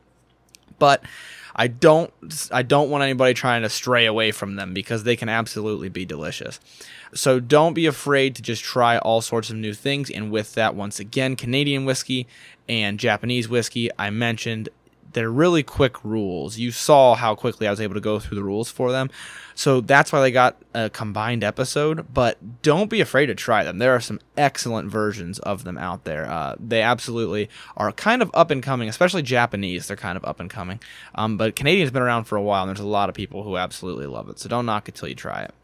but 0.82 1.04
I 1.54 1.68
don't 1.68 2.12
I 2.50 2.62
don't 2.62 2.90
want 2.90 3.04
anybody 3.04 3.34
trying 3.34 3.62
to 3.62 3.68
stray 3.68 4.04
away 4.04 4.32
from 4.32 4.56
them 4.56 4.74
because 4.74 5.04
they 5.04 5.14
can 5.14 5.28
absolutely 5.28 5.88
be 5.88 6.04
delicious. 6.04 6.58
So 7.14 7.38
don't 7.38 7.74
be 7.74 7.86
afraid 7.86 8.34
to 8.34 8.42
just 8.42 8.64
try 8.64 8.98
all 8.98 9.20
sorts 9.20 9.48
of 9.48 9.54
new 9.54 9.74
things 9.74 10.10
and 10.10 10.32
with 10.32 10.54
that 10.54 10.74
once 10.74 10.98
again 10.98 11.36
Canadian 11.36 11.84
whiskey 11.84 12.26
and 12.68 12.98
Japanese 12.98 13.48
whiskey 13.48 13.90
I 13.96 14.10
mentioned 14.10 14.70
they're 15.12 15.30
really 15.30 15.62
quick 15.62 16.02
rules. 16.04 16.58
You 16.58 16.70
saw 16.70 17.14
how 17.14 17.34
quickly 17.34 17.66
I 17.66 17.70
was 17.70 17.80
able 17.80 17.94
to 17.94 18.00
go 18.00 18.18
through 18.18 18.36
the 18.36 18.44
rules 18.44 18.70
for 18.70 18.92
them. 18.92 19.10
So 19.54 19.80
that's 19.80 20.12
why 20.12 20.20
they 20.20 20.30
got 20.30 20.56
a 20.74 20.88
combined 20.88 21.44
episode, 21.44 22.12
but 22.12 22.62
don't 22.62 22.88
be 22.88 23.00
afraid 23.00 23.26
to 23.26 23.34
try 23.34 23.64
them. 23.64 23.78
There 23.78 23.94
are 23.94 24.00
some 24.00 24.20
excellent 24.36 24.90
versions 24.90 25.38
of 25.40 25.64
them 25.64 25.76
out 25.76 26.04
there. 26.04 26.30
Uh, 26.30 26.56
they 26.58 26.80
absolutely 26.80 27.50
are 27.76 27.92
kind 27.92 28.22
of 28.22 28.30
up 28.32 28.50
and 28.50 28.62
coming, 28.62 28.88
especially 28.88 29.22
Japanese. 29.22 29.88
They're 29.88 29.96
kind 29.96 30.16
of 30.16 30.24
up 30.24 30.40
and 30.40 30.48
coming. 30.48 30.80
Um, 31.14 31.36
but 31.36 31.56
Canadian's 31.56 31.90
been 31.90 32.02
around 32.02 32.24
for 32.24 32.36
a 32.36 32.42
while, 32.42 32.62
and 32.62 32.70
there's 32.70 32.80
a 32.80 32.88
lot 32.88 33.08
of 33.08 33.14
people 33.14 33.42
who 33.42 33.56
absolutely 33.56 34.06
love 34.06 34.28
it. 34.28 34.38
So 34.38 34.48
don't 34.48 34.66
knock 34.66 34.88
it 34.88 34.94
till 34.94 35.08
you 35.08 35.14
try 35.14 35.42
it. 35.42 35.54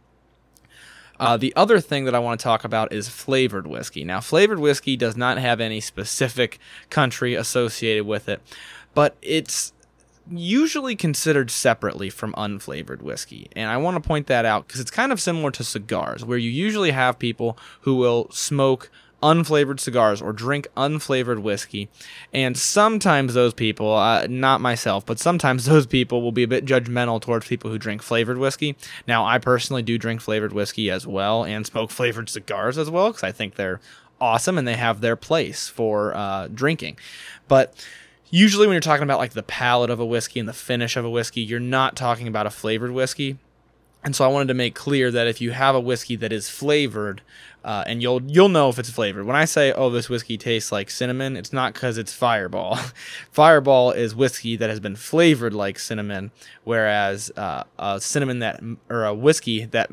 Uh, 1.20 1.36
the 1.36 1.52
other 1.56 1.80
thing 1.80 2.04
that 2.04 2.14
I 2.14 2.20
want 2.20 2.38
to 2.38 2.44
talk 2.44 2.64
about 2.64 2.92
is 2.92 3.08
flavored 3.08 3.66
whiskey. 3.66 4.04
Now, 4.04 4.20
flavored 4.20 4.60
whiskey 4.60 4.96
does 4.96 5.16
not 5.16 5.38
have 5.38 5.60
any 5.60 5.80
specific 5.80 6.58
country 6.90 7.34
associated 7.34 8.06
with 8.06 8.28
it, 8.28 8.40
but 8.94 9.16
it's 9.22 9.72
usually 10.30 10.94
considered 10.94 11.50
separately 11.50 12.10
from 12.10 12.34
unflavored 12.34 13.02
whiskey. 13.02 13.48
And 13.56 13.70
I 13.70 13.76
want 13.78 14.02
to 14.02 14.06
point 14.06 14.26
that 14.26 14.44
out 14.44 14.66
because 14.66 14.80
it's 14.80 14.90
kind 14.90 15.12
of 15.12 15.20
similar 15.20 15.50
to 15.52 15.64
cigars, 15.64 16.24
where 16.24 16.38
you 16.38 16.50
usually 16.50 16.90
have 16.90 17.18
people 17.18 17.58
who 17.82 17.96
will 17.96 18.30
smoke 18.30 18.90
unflavored 19.22 19.80
cigars 19.80 20.22
or 20.22 20.32
drink 20.32 20.68
unflavored 20.76 21.40
whiskey. 21.40 21.88
And 22.32 22.56
sometimes 22.56 23.34
those 23.34 23.52
people, 23.52 23.92
uh, 23.94 24.26
not 24.28 24.60
myself, 24.60 25.04
but 25.04 25.18
sometimes 25.18 25.64
those 25.66 25.86
people 25.86 26.22
will 26.22 26.32
be 26.32 26.42
a 26.42 26.48
bit 26.48 26.64
judgmental 26.64 27.20
towards 27.20 27.48
people 27.48 27.70
who 27.70 27.78
drink 27.78 28.02
flavored 28.02 28.38
whiskey. 28.38 28.76
Now, 29.06 29.24
I 29.24 29.38
personally 29.38 29.82
do 29.82 29.98
drink 29.98 30.20
flavored 30.20 30.52
whiskey 30.52 30.90
as 30.90 31.06
well 31.06 31.44
and 31.44 31.66
smoke 31.66 31.90
flavored 31.98 32.28
cigars 32.28 32.78
as 32.78 32.90
well 32.90 33.08
because 33.08 33.24
I 33.24 33.32
think 33.32 33.54
they're 33.54 33.80
awesome 34.20 34.58
and 34.58 34.66
they 34.66 34.76
have 34.76 35.00
their 35.00 35.16
place 35.16 35.68
for 35.68 36.14
uh, 36.14 36.48
drinking. 36.48 36.98
But 37.46 37.74
usually 38.30 38.66
when 38.66 38.74
you're 38.74 38.80
talking 38.80 39.04
about 39.04 39.18
like 39.18 39.32
the 39.32 39.42
palate 39.42 39.90
of 39.90 40.00
a 40.00 40.06
whiskey 40.06 40.40
and 40.40 40.48
the 40.48 40.52
finish 40.52 40.96
of 40.96 41.04
a 41.04 41.10
whiskey, 41.10 41.40
you're 41.40 41.60
not 41.60 41.96
talking 41.96 42.28
about 42.28 42.46
a 42.46 42.50
flavored 42.50 42.92
whiskey. 42.92 43.38
And 44.04 44.14
so 44.14 44.24
I 44.24 44.28
wanted 44.28 44.48
to 44.48 44.54
make 44.54 44.74
clear 44.74 45.10
that 45.10 45.26
if 45.26 45.40
you 45.40 45.50
have 45.50 45.74
a 45.74 45.80
whiskey 45.80 46.14
that 46.16 46.32
is 46.32 46.48
flavored, 46.48 47.20
uh, 47.64 47.82
and 47.86 48.00
you'll 48.00 48.22
you'll 48.22 48.48
know 48.48 48.68
if 48.68 48.78
it's 48.78 48.90
flavored. 48.90 49.26
When 49.26 49.34
I 49.34 49.44
say, 49.44 49.72
"Oh, 49.72 49.90
this 49.90 50.08
whiskey 50.08 50.38
tastes 50.38 50.70
like 50.70 50.88
cinnamon," 50.88 51.36
it's 51.36 51.52
not 51.52 51.74
because 51.74 51.98
it's 51.98 52.12
Fireball. 52.12 52.78
Fireball 53.32 53.90
is 53.90 54.14
whiskey 54.14 54.56
that 54.56 54.70
has 54.70 54.78
been 54.78 54.94
flavored 54.94 55.52
like 55.52 55.80
cinnamon, 55.80 56.30
whereas 56.62 57.32
uh, 57.36 57.64
a 57.78 58.00
cinnamon 58.00 58.38
that 58.38 58.62
or 58.88 59.04
a 59.04 59.12
whiskey 59.12 59.64
that 59.66 59.90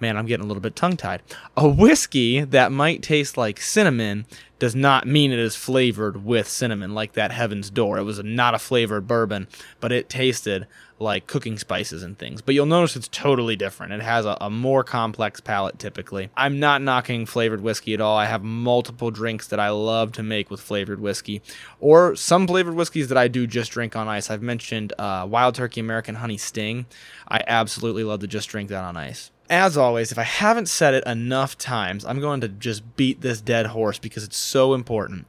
man, 0.00 0.16
I'm 0.16 0.26
getting 0.26 0.44
a 0.44 0.48
little 0.48 0.62
bit 0.62 0.76
tongue 0.76 0.96
tied. 0.96 1.22
A 1.56 1.68
whiskey 1.68 2.40
that 2.40 2.72
might 2.72 3.02
taste 3.02 3.36
like 3.36 3.60
cinnamon 3.60 4.26
does 4.58 4.74
not 4.74 5.06
mean 5.06 5.32
it 5.32 5.38
is 5.38 5.56
flavored 5.56 6.22
with 6.24 6.46
cinnamon, 6.46 6.94
like 6.94 7.14
that 7.14 7.32
Heaven's 7.32 7.70
Door. 7.70 7.98
It 7.98 8.02
was 8.02 8.22
not 8.22 8.54
a 8.54 8.58
flavored 8.58 9.08
bourbon, 9.08 9.48
but 9.80 9.90
it 9.90 10.08
tasted 10.08 10.66
like 10.98 11.26
cooking 11.26 11.56
spices 11.56 12.02
and 12.02 12.18
things. 12.18 12.42
But 12.42 12.54
you'll 12.54 12.66
notice 12.66 12.94
it's 12.94 13.08
totally 13.08 13.56
different. 13.56 13.94
It 13.94 14.02
has 14.02 14.26
a, 14.26 14.36
a, 14.38 14.50
more 14.50 14.84
complex 14.84 15.40
palate 15.40 15.78
typically. 15.78 16.28
I'm 16.36 16.60
not 16.60 16.82
knocking 16.82 17.24
flavored 17.24 17.62
whiskey 17.62 17.94
at 17.94 18.02
all. 18.02 18.18
I 18.18 18.26
have 18.26 18.44
multiple 18.44 19.10
drinks 19.10 19.46
that 19.48 19.58
I 19.58 19.70
love 19.70 20.12
to 20.12 20.22
make 20.22 20.50
with 20.50 20.60
flavored 20.60 21.00
whiskey, 21.00 21.40
or 21.80 22.14
some 22.16 22.46
flavored 22.46 22.74
whiskeys 22.74 23.08
that 23.08 23.16
I 23.16 23.28
do 23.28 23.46
just 23.46 23.72
drink 23.72 23.96
on 23.96 24.08
ice. 24.08 24.30
I've 24.30 24.42
mentioned 24.42 24.92
uh, 24.98 25.26
Wild 25.28 25.54
Turkey 25.54 25.80
American 25.80 26.16
Honey 26.16 26.36
Sting. 26.36 26.84
I 27.26 27.42
absolutely 27.46 28.04
love 28.04 28.20
to 28.20 28.26
just 28.26 28.50
drink 28.50 28.68
that 28.68 28.84
on 28.84 28.98
ice 28.98 29.30
as 29.50 29.76
always, 29.76 30.12
if 30.12 30.18
I 30.18 30.22
haven't 30.22 30.68
said 30.68 30.94
it 30.94 31.04
enough 31.06 31.58
times, 31.58 32.04
I'm 32.04 32.20
going 32.20 32.40
to 32.40 32.48
just 32.48 32.96
beat 32.96 33.20
this 33.20 33.40
dead 33.40 33.66
horse 33.66 33.98
because 33.98 34.22
it's 34.22 34.36
so 34.36 34.72
important. 34.72 35.26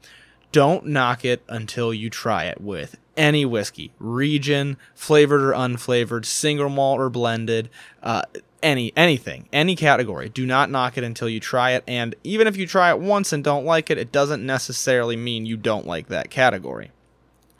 Don't 0.52 0.86
knock 0.86 1.26
it 1.26 1.42
until 1.50 1.92
you 1.94 2.10
try 2.10 2.46
it 2.46 2.62
with 2.62 2.98
any 3.18 3.46
whiskey, 3.46 3.92
region, 4.00 4.78
flavored 4.94 5.42
or 5.42 5.54
unflavored, 5.54 6.26
single 6.26 6.70
malt 6.70 7.00
or 7.00 7.10
blended, 7.10 7.70
uh, 8.04 8.22
any 8.62 8.94
anything, 8.96 9.50
any 9.52 9.76
category. 9.76 10.30
Do 10.30 10.46
not 10.46 10.70
knock 10.70 10.98
it 10.98 11.04
until 11.04 11.28
you 11.28 11.40
try 11.40 11.72
it. 11.72 11.84
And 11.88 12.14
even 12.24 12.48
if 12.48 12.58
you 12.58 12.68
try 12.68 12.92
it 12.92 13.00
once 13.00 13.34
and 13.34 13.44
don't 13.44 13.66
like 13.66 13.90
it, 13.90 13.98
it 13.98 14.12
doesn't 14.12 14.46
necessarily 14.46 15.16
mean 15.16 15.48
you 15.48 15.58
don't 15.58 15.88
like 15.88 16.10
that 16.10 16.30
category. 16.30 16.92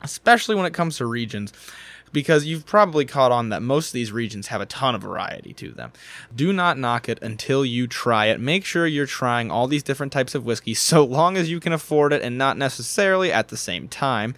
Especially 0.00 0.54
when 0.54 0.66
it 0.66 0.74
comes 0.74 0.96
to 0.98 1.06
regions 1.06 1.52
because 2.12 2.44
you've 2.46 2.66
probably 2.66 3.04
caught 3.04 3.32
on 3.32 3.48
that 3.48 3.62
most 3.62 3.88
of 3.88 3.92
these 3.94 4.12
regions 4.12 4.48
have 4.48 4.60
a 4.60 4.66
ton 4.66 4.94
of 4.94 5.02
variety 5.02 5.52
to 5.54 5.72
them. 5.72 5.92
Do 6.34 6.52
not 6.52 6.78
knock 6.78 7.08
it 7.08 7.20
until 7.22 7.64
you 7.64 7.86
try 7.86 8.26
it. 8.26 8.40
Make 8.40 8.64
sure 8.64 8.86
you're 8.86 9.06
trying 9.06 9.50
all 9.50 9.66
these 9.66 9.82
different 9.82 10.12
types 10.12 10.34
of 10.34 10.44
whiskey 10.44 10.74
so 10.74 11.04
long 11.04 11.36
as 11.36 11.50
you 11.50 11.60
can 11.60 11.72
afford 11.72 12.12
it 12.12 12.22
and 12.22 12.36
not 12.36 12.56
necessarily 12.56 13.32
at 13.32 13.48
the 13.48 13.56
same 13.56 13.88
time. 13.88 14.34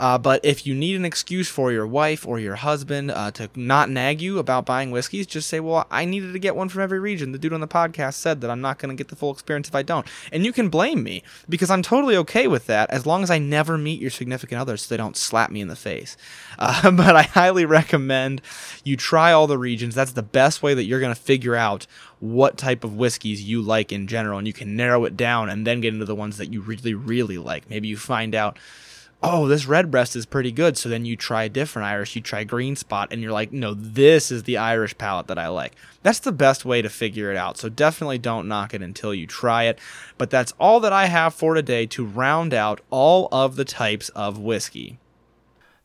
Uh, 0.00 0.16
but 0.16 0.42
if 0.42 0.66
you 0.66 0.74
need 0.74 0.96
an 0.96 1.04
excuse 1.04 1.50
for 1.50 1.70
your 1.70 1.86
wife 1.86 2.26
or 2.26 2.40
your 2.40 2.56
husband 2.56 3.10
uh, 3.10 3.30
to 3.30 3.50
not 3.54 3.90
nag 3.90 4.22
you 4.22 4.38
about 4.38 4.64
buying 4.64 4.90
whiskeys, 4.90 5.26
just 5.26 5.46
say, 5.46 5.60
Well, 5.60 5.86
I 5.90 6.06
needed 6.06 6.32
to 6.32 6.38
get 6.38 6.56
one 6.56 6.70
from 6.70 6.80
every 6.80 6.98
region. 6.98 7.32
The 7.32 7.38
dude 7.38 7.52
on 7.52 7.60
the 7.60 7.68
podcast 7.68 8.14
said 8.14 8.40
that 8.40 8.50
I'm 8.50 8.62
not 8.62 8.78
going 8.78 8.96
to 8.96 8.98
get 8.98 9.08
the 9.08 9.16
full 9.16 9.30
experience 9.30 9.68
if 9.68 9.74
I 9.74 9.82
don't. 9.82 10.06
And 10.32 10.46
you 10.46 10.54
can 10.54 10.70
blame 10.70 11.02
me 11.02 11.22
because 11.50 11.70
I'm 11.70 11.82
totally 11.82 12.16
okay 12.16 12.46
with 12.46 12.66
that 12.66 12.90
as 12.90 13.04
long 13.04 13.22
as 13.22 13.30
I 13.30 13.38
never 13.38 13.76
meet 13.76 14.00
your 14.00 14.10
significant 14.10 14.58
other 14.58 14.78
so 14.78 14.88
they 14.88 14.96
don't 14.96 15.18
slap 15.18 15.50
me 15.50 15.60
in 15.60 15.68
the 15.68 15.76
face. 15.76 16.16
Uh, 16.58 16.90
but 16.92 17.14
I 17.14 17.22
highly 17.22 17.66
recommend 17.66 18.40
you 18.82 18.96
try 18.96 19.32
all 19.32 19.46
the 19.46 19.58
regions. 19.58 19.94
That's 19.94 20.12
the 20.12 20.22
best 20.22 20.62
way 20.62 20.72
that 20.72 20.84
you're 20.84 21.00
going 21.00 21.14
to 21.14 21.20
figure 21.20 21.56
out 21.56 21.86
what 22.20 22.56
type 22.56 22.84
of 22.84 22.96
whiskeys 22.96 23.42
you 23.42 23.60
like 23.60 23.92
in 23.92 24.06
general. 24.06 24.38
And 24.38 24.46
you 24.46 24.54
can 24.54 24.76
narrow 24.76 25.04
it 25.04 25.18
down 25.18 25.50
and 25.50 25.66
then 25.66 25.82
get 25.82 25.92
into 25.92 26.06
the 26.06 26.14
ones 26.14 26.38
that 26.38 26.50
you 26.50 26.62
really, 26.62 26.94
really 26.94 27.36
like. 27.36 27.68
Maybe 27.68 27.88
you 27.88 27.98
find 27.98 28.34
out 28.34 28.58
oh, 29.22 29.46
this 29.48 29.66
redbreast 29.66 30.16
is 30.16 30.26
pretty 30.26 30.52
good. 30.52 30.76
So 30.76 30.88
then 30.88 31.04
you 31.04 31.16
try 31.16 31.44
a 31.44 31.48
different 31.48 31.86
Irish, 31.86 32.16
you 32.16 32.22
try 32.22 32.44
green 32.44 32.76
spot, 32.76 33.08
and 33.10 33.20
you're 33.20 33.32
like, 33.32 33.52
no, 33.52 33.74
this 33.74 34.30
is 34.30 34.44
the 34.44 34.56
Irish 34.56 34.96
palate 34.96 35.26
that 35.26 35.38
I 35.38 35.48
like. 35.48 35.74
That's 36.02 36.20
the 36.20 36.32
best 36.32 36.64
way 36.64 36.80
to 36.82 36.88
figure 36.88 37.30
it 37.30 37.36
out. 37.36 37.58
So 37.58 37.68
definitely 37.68 38.18
don't 38.18 38.48
knock 38.48 38.72
it 38.72 38.82
until 38.82 39.14
you 39.14 39.26
try 39.26 39.64
it. 39.64 39.78
But 40.16 40.30
that's 40.30 40.52
all 40.58 40.80
that 40.80 40.92
I 40.92 41.06
have 41.06 41.34
for 41.34 41.54
today 41.54 41.86
to 41.86 42.04
round 42.04 42.54
out 42.54 42.80
all 42.90 43.28
of 43.30 43.56
the 43.56 43.64
types 43.64 44.08
of 44.10 44.38
whiskey. 44.38 44.98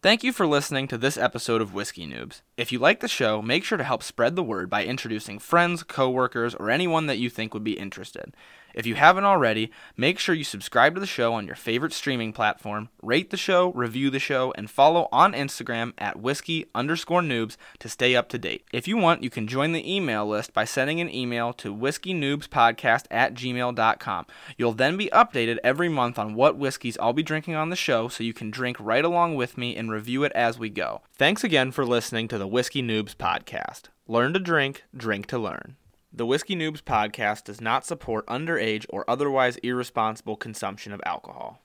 Thank 0.02 0.24
you 0.24 0.32
for 0.32 0.48
listening 0.48 0.88
to 0.90 0.98
this 0.98 1.18
episode 1.18 1.62
of 1.62 1.74
Whiskey 1.74 2.08
Noobs. 2.08 2.42
If 2.58 2.72
you 2.72 2.80
like 2.80 3.02
the 3.02 3.10
show, 3.10 3.42
make 3.42 3.66
sure 3.66 3.78
to 3.78 3.84
help 3.84 4.02
spread 4.02 4.38
the 4.38 4.44
word 4.44 4.70
by 4.70 4.86
introducing 4.86 5.40
friends, 5.40 5.84
coworkers, 5.84 6.56
or 6.56 6.70
anyone 6.70 7.06
that 7.08 7.18
you 7.18 7.30
think 7.30 7.54
would 7.54 7.66
be 7.66 7.78
interested. 7.78 8.34
If 8.76 8.86
you 8.86 8.96
haven't 8.96 9.24
already, 9.24 9.72
make 9.96 10.20
sure 10.20 10.36
you 10.36 10.44
subscribe 10.44 10.96
to 10.96 11.00
the 11.00 11.08
show 11.08 11.34
on 11.34 11.48
your 11.48 11.56
favorite 11.56 11.94
streaming 11.94 12.34
platform, 12.34 12.90
rate 13.02 13.30
the 13.30 13.38
show, 13.38 13.72
review 13.72 14.10
the 14.10 14.20
show, 14.20 14.54
and 14.58 14.70
follow 14.70 15.08
on 15.14 15.32
Instagram 15.32 15.94
at 15.98 16.20
whiskey 16.20 16.66
underscore 16.76 17.22
noobs 17.22 17.56
to 17.80 17.88
stay 17.88 18.18
up 18.18 18.28
to 18.30 18.38
date. 18.38 18.66
If 18.74 18.86
you 18.86 18.98
want, 18.98 19.24
you 19.24 19.30
can 19.30 19.48
join 19.48 19.72
the 19.72 19.96
email 19.96 20.28
list 20.28 20.54
by 20.54 20.66
sending 20.66 21.00
an 21.00 21.14
email 21.14 21.54
to 21.54 21.74
whiskeynoobspodcast 21.74 23.06
at 23.10 23.34
gmail.com. 23.34 24.26
You'll 24.58 24.74
then 24.74 24.98
be 24.98 25.10
updated 25.14 25.58
every 25.64 25.88
month 25.88 26.20
on 26.20 26.36
what 26.36 26.58
whiskeys 26.58 26.98
I'll 26.98 27.14
be 27.14 27.24
drinking 27.24 27.56
on 27.56 27.70
the 27.70 27.78
show 27.78 28.10
so 28.10 28.26
you 28.26 28.34
can 28.34 28.52
drink 28.52 28.76
right 28.78 29.06
along 29.06 29.36
with 29.36 29.58
me 29.58 29.78
and 29.78 29.90
review 29.90 30.26
it 30.26 30.34
as 30.34 30.60
we 30.60 30.70
go. 30.70 31.02
Thanks 31.14 31.46
again 31.46 31.72
for 31.72 31.86
listening 31.86 32.28
to 32.28 32.38
the 32.46 32.50
Whiskey 32.50 32.84
Noobs 32.84 33.16
Podcast. 33.16 33.86
Learn 34.08 34.32
to 34.34 34.40
drink, 34.40 34.84
drink 34.96 35.26
to 35.26 35.40
learn. 35.40 35.78
The 36.14 36.28
Whiskey 36.28 36.56
Noobs 36.56 36.84
podcast 36.84 37.46
does 37.46 37.60
not 37.60 37.88
support 37.88 38.24
underage 38.28 38.86
or 38.90 39.04
otherwise 39.10 39.58
irresponsible 39.64 40.36
consumption 40.36 40.94
of 40.94 41.02
alcohol. 41.08 41.64